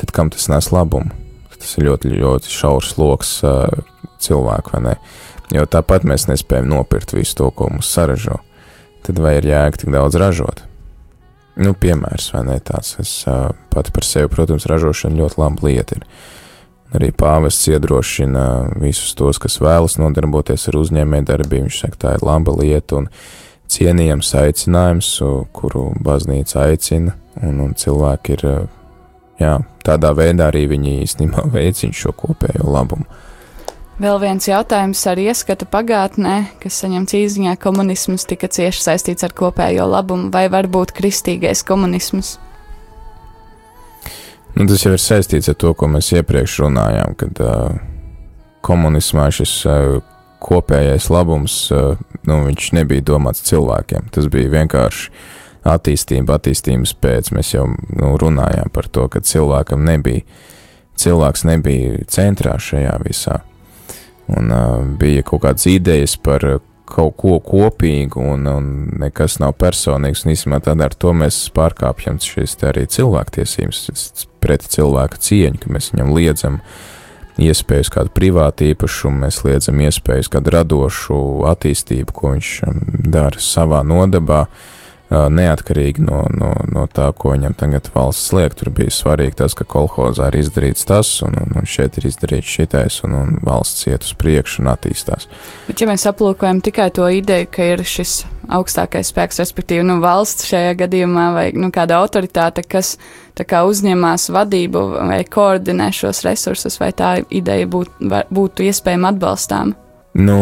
[0.00, 1.14] tad kam tas nes labumu?
[1.58, 3.66] Tas ir ļoti, ļoti šaurs lokus uh,
[4.22, 4.94] cilvēku, vai ne?
[5.54, 8.38] Jo tāpat mēs nespējam nopirkt visu to, ko mums saražo.
[9.06, 10.62] Tad vai ir jēga tik daudz ražot?
[11.58, 15.98] Nu, piemērs, vai ne tāds, es uh, pati par sevi, protams, ražošana ļoti laba lieta
[15.98, 16.06] ir.
[16.96, 18.44] Arī pāvests iedrošina
[18.80, 21.66] visus tos, kas vēlas nodarboties ar uzņēmējdarbību.
[21.66, 23.10] Viņš saka, tā ir laba lieta un
[23.68, 25.10] cienījams aicinājums,
[25.52, 27.12] kuru baznīca aicina,
[27.42, 28.44] un, un cilvēki ir,
[29.42, 33.04] jā, tādā veidā arī viņi īstenībā veicina šo kopējo labumu.
[33.98, 39.88] Vēl viens jautājums ar ieskatu pagātnē, kas saņemts īziņā komunisms tika cieši saistīts ar kopējo
[39.90, 42.36] labumu, vai varbūt kristīgais komunisms?
[44.56, 47.74] Nu, tas jau ir saistīts ar to, ko mēs iepriekš runājām, kad uh,
[48.66, 49.98] komunismā šis uh,
[50.42, 52.38] kopējais labums, uh, nu,
[52.76, 54.08] nebija domāts cilvēkiem.
[54.14, 55.12] Tas bija vienkārši
[55.68, 57.32] attīstība, attīstības pēc.
[57.36, 60.24] Mēs jau nu, runājām par to, ka cilvēkam nebija,
[60.98, 63.42] cilvēks nebija centrā šajā visā.
[64.28, 66.44] Un uh, bija kaut kādas idejas par
[66.92, 68.68] kaut ko kopīgu un, un
[69.02, 70.24] nekas nav personīgs.
[70.24, 75.92] Un īstenībā tad ar to mēs pārkāpjam šīs arī cilvēktiesības pret cilvēku cieņu, ka mēs
[75.94, 76.62] viņam liedzam
[77.38, 81.20] iespēju uz kādu privātu īpašumu, mēs liedzam iespēju uz kādu radošu
[81.52, 82.82] attīstību, ko viņš um,
[83.14, 84.46] dara savā nodabā.
[84.48, 84.77] Uh,
[85.08, 88.54] neatkarīgi no, no, no tā, ko viņam tagad valsts liek.
[88.58, 92.56] Tur bija svarīgi tas, ka kolhozā ir izdarīts tas, un, un, un šeit ir izdarīts
[92.58, 95.28] šitais, un, un valsts iet uz priekšu un attīstās.
[95.68, 98.20] Bet, ja mēs aplūkojam tikai to ideju, ka ir šis
[98.52, 102.96] augstākais spēks, respektīvi nu, valsts šajā gadījumā, vai nu, kāda autoritāte, kas
[103.38, 107.96] kā, uzņemās vadību vai koordinē šos resursus, vai tā ideja būt,
[108.34, 109.72] būtu iespējama atbalstām?
[110.18, 110.38] Nu,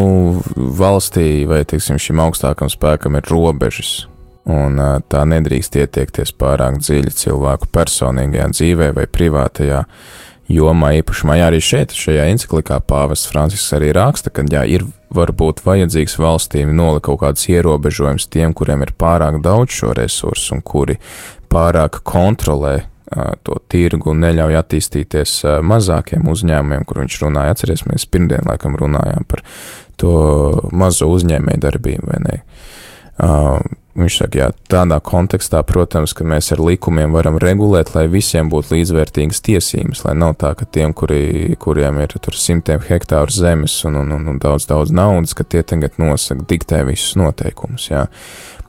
[0.56, 4.06] valstī vai teiksim, šim augstākam spēkam ir robežas
[4.46, 4.78] un
[5.10, 9.82] tā nedrīkst ietekties pārāk dziļi cilvēku personīgajā dzīvē vai privātajā
[10.52, 11.40] jomā īpašumā.
[11.40, 16.74] Jā, arī šeit, šajā encyklikā pāvests Francisks arī raksta, ka jā, ir varbūt vajadzīgs valstīm
[16.78, 21.00] nolikt kaut kādus ierobežojumus tiem, kuriem ir pārāk daudz šo resursu un kuri
[21.50, 22.78] pārāk kontrolē
[23.46, 27.54] to tirgu un neļauj attīstīties mazākiem uzņēmumiem, kur viņš runāja.
[27.54, 29.44] Atcerieties, mēs pirmdien laikam runājām par
[29.98, 30.16] to
[30.74, 32.40] mazo uzņēmēju darbību, vai ne?
[32.40, 32.74] Uh,
[33.96, 38.74] Viņš saka, jā, tādā kontekstā, protams, ka mēs ar likumiem varam regulēt, lai visiem būtu
[38.74, 43.96] līdzvērtīgas tiesības, lai nav tā, ka tiem, kuri, kuriem ir tur simtiem hektāru zemes un,
[44.02, 48.04] un, un, un daudz, daudz naudas, ka tie tagad nosaka, diktē visus noteikumus, jā.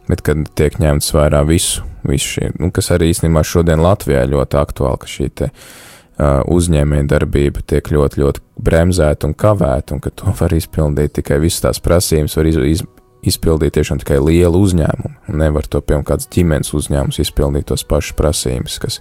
[0.08, 4.62] Bet, kad tiek ņemts vērā visu, visu šī, nu, kas arī īstenībā šodien Latvijā ļoti
[4.62, 10.16] aktuāli, ka šī te uh, uzņēmēja darbība tiek ļoti, ļoti bremzēta un kavēta, un ka
[10.16, 12.88] to var izpildīt tikai visas tās prasības, var iz, iz,
[13.26, 15.14] izpildīt tiešām tikai lielu uzņēmumu.
[15.40, 19.00] Nevar to, piemēram, kāds ģimenes uzņēmums izpildīt tos pašus prasības, kas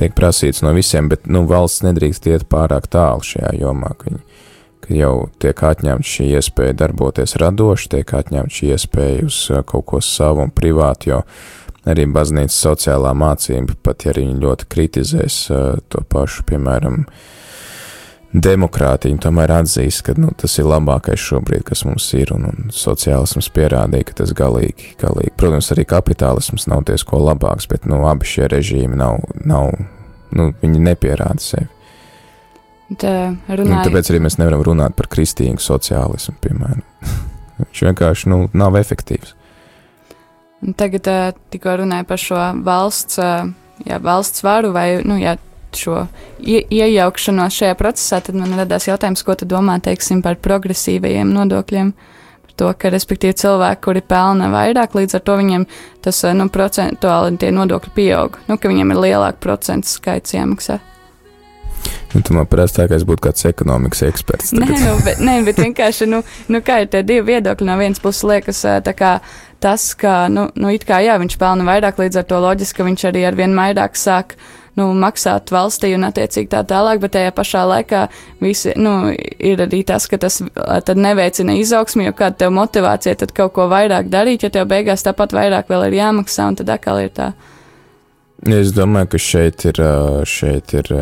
[0.00, 4.42] tiek prasīts no visiem, bet nu, valsts nedrīkst iet pārāk tālu šajā jomā, ka, viņi,
[4.84, 9.88] ka jau tiek atņemta šī iespēja darboties radoši, tiek atņemta šī iespēja uz uh, kaut
[9.92, 11.22] ko savu un privātu, jo
[11.86, 17.34] arī baznīcas sociālā mācība, pat ja viņi ļoti kritizēs uh, to pašu, piemēram, uh,
[18.32, 23.48] demokrātija tomēr atzīst, ka nu, tas ir labākais šobrīd, kas mums ir, un, un sociālisms
[23.54, 25.34] pierādīja, ka tas galīgi, galīgi.
[25.38, 29.72] Protams, arī kapitālisms nav diezko labāks, bet nu, abi šie režīmi nav, nav
[30.36, 31.70] nu, viņi nepierāda sevi.
[32.86, 33.72] Tā, runāju...
[33.72, 36.84] nu, tāpēc arī mēs nevaram runāt par kristīgu sociālismu, piemēram.
[37.58, 39.32] Viņš vienkārši nu, nav efektīvs.
[40.76, 41.08] Tagad
[41.52, 43.18] tikko runāju par šo valsts,
[43.86, 45.34] jā, valsts varu vai, nu, jā,
[45.78, 46.06] šo
[46.40, 51.92] ie, iejaukšanos šajā procesā, tad man radās jautājums, ko tu domā, teiksim, par progresīvajiem nodokļiem.
[52.46, 55.68] Par to, ka, respektīvi, cilvēki, kuri pelna vairāk, līdz ar to viņiem
[56.04, 60.80] tas, nu, procentuāli tie nodokļi pieaug, nu, ka viņiem ir lielāka procentu skaits jāmaksā.
[62.14, 64.54] Nu, tu man prasa tā, ka es būtu kāds ekonomikas eksperts.
[64.54, 64.72] Tagad.
[64.72, 68.00] Nē, nu, bet, nē, bet vienkārši, nu, nu, kā ir tie divi viedokļi, no vienas
[68.02, 69.18] puses liekas tā kā
[69.62, 72.86] tas, ka, nu, nu it kā, jā, viņš pelna vairāk, līdz ar to loģiski, ka
[72.88, 77.14] viņš arī ar vien vairāk sāk uh, nu, maksāt valstī un attiecīgi tā tālāk, bet
[77.16, 78.02] tajā pašā laikā
[78.44, 80.38] visi, nu, ir arī tas, ka tas
[80.86, 85.06] tad neveicina izaugsmi, jo kāda tev motivācija tad kaut ko vairāk darīt, ja tev beigās
[85.06, 87.32] tāpat vairāk vēl ir jāmaksā, un tad atkal ir tā.
[88.46, 89.80] Es domāju, ka šeit ir,
[90.28, 90.92] šeit ir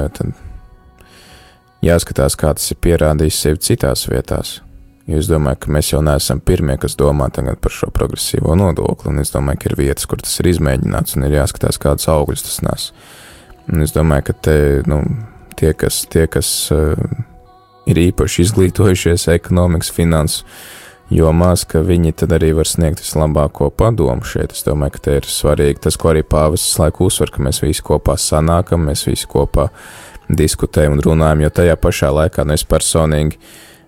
[1.85, 4.61] jāskatās, kā tas ir pierādījis sevi citās vietās.
[5.05, 9.35] Jo es domāju, ka mēs jau neesam pirmie, kas domā par šo progresīvo nodokli, es
[9.35, 12.87] domāju, ka ir vietas, kur tas ir izmēģināts, un ir jāskatās, kādas augļus tas nes.
[13.73, 14.57] Un es domāju, ka te,
[14.91, 15.01] nu,
[15.57, 16.97] tie, kas, tie, kas uh,
[17.89, 20.45] ir īpaši izglītojušies ekonomikas, finanses
[21.12, 24.55] jomās, ka viņi tad arī var sniegt vislabāko padomu šeit.
[24.57, 27.85] Es domāju, ka te ir svarīgi tas, ko arī pāvests laiku uzsver, ka mēs visi
[27.85, 29.69] kopā sanākam, mēs visi kopā
[30.29, 33.41] diskutējam un runājam, jo tajā pašā laikā nu, es personīgi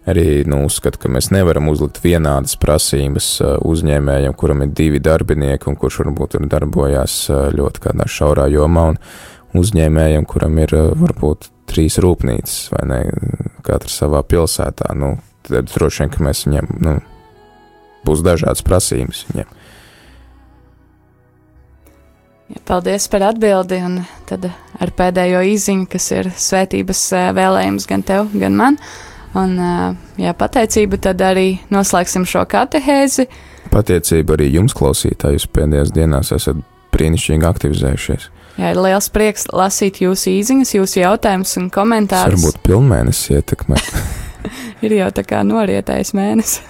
[0.06, 5.66] arī nu, uzskatu, ka mēs nevaram uzlikt vienādas prasības uh, uzņēmējam, kuram ir divi darbinieki
[5.70, 8.90] un kurš varbūt tur darbojās uh, ļoti kādā šaurā jomā.
[8.92, 9.00] Un,
[9.60, 13.00] uzņēmējam, kuram ir eh, varbūt trīs rūpnīcas vai ne,
[13.66, 14.92] katra savā pilsētā.
[14.98, 16.96] Nu, tad droši vien, ka mēs viņiem, nu,
[18.06, 19.52] būs dažādas prasības viņiem.
[22.46, 23.98] Ja, paldies par atbildi, un
[24.28, 28.78] tad ar pēdējo īziņu, kas ir svētības eh, vēlējums gan tev, gan man,
[29.34, 33.26] un eh, jā, pateicību, tad arī noslēgsim šo katehēzi.
[33.72, 36.62] Pateicība arī jums, klausītāji, jūs pēdējās dienās esat
[36.94, 38.30] brīnišķīgi aktivizējušies.
[38.56, 42.40] Jā, ir liels prieks lasīt jūsu īsiņas, jūsu jautājumus un komentārus.
[42.40, 43.80] Varbūt pilnmēnesis ietekmē.
[44.86, 46.60] ir jau tā kā norietējis mēnesis.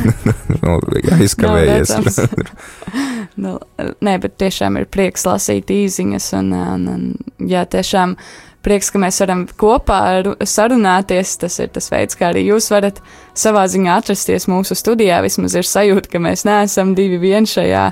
[0.62, 0.76] nu,
[1.16, 2.20] aizkavējies.
[3.42, 3.56] nu,
[4.04, 8.16] nē, bet tiešām ir prieks lasīt īsiņas un, un, un jā, tiešām
[8.62, 10.00] prieks, ka mēs varam kopā
[10.46, 11.36] sarunāties.
[11.42, 13.02] Tas ir tas veids, kā arī jūs varat
[13.38, 15.22] savā ziņā atrasties mūsu studijā.
[15.24, 17.90] Vismaz ir sajūta, ka mēs neesam divi vien šajā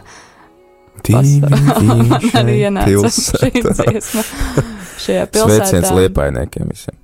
[1.08, 4.24] Man arī ienāca šī dziesma
[5.00, 5.66] šajā pilsētā.
[5.70, 6.96] Sveiciens liepainiekiem visiem.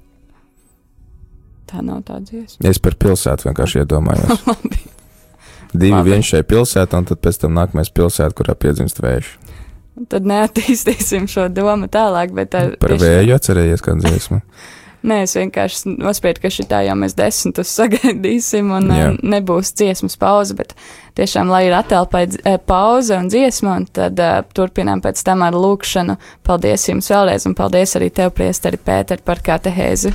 [1.67, 2.61] Tā nav tā dziesma.
[2.71, 4.45] Es par pilsētu vienkārši iedomājos.
[5.81, 9.33] Divi viens šai pilsētā, un tad pēc tam nākamais pilsēta, kurā piedzimst vējš.
[10.13, 14.41] Tad neattīstīsim šo domu tālāk, bet ar, Par tieši- vēju atcerējies, kāda dziesma.
[15.07, 19.11] Nē, es vienkārši nospiedu, ka šitā jau mēs desmitus sagaidīsim, un Jā.
[19.13, 20.75] uh, nebūs dziesmas pauze, bet
[21.19, 22.25] tiešām, lai ir attēlpai
[22.67, 26.19] pauze un dziesma, un tad uh, turpinām pēc tam ar lūkšanu.
[26.47, 30.15] Paldies jums vēlreiz, un paldies arī tev, priesteri Pēter, par katehēzi.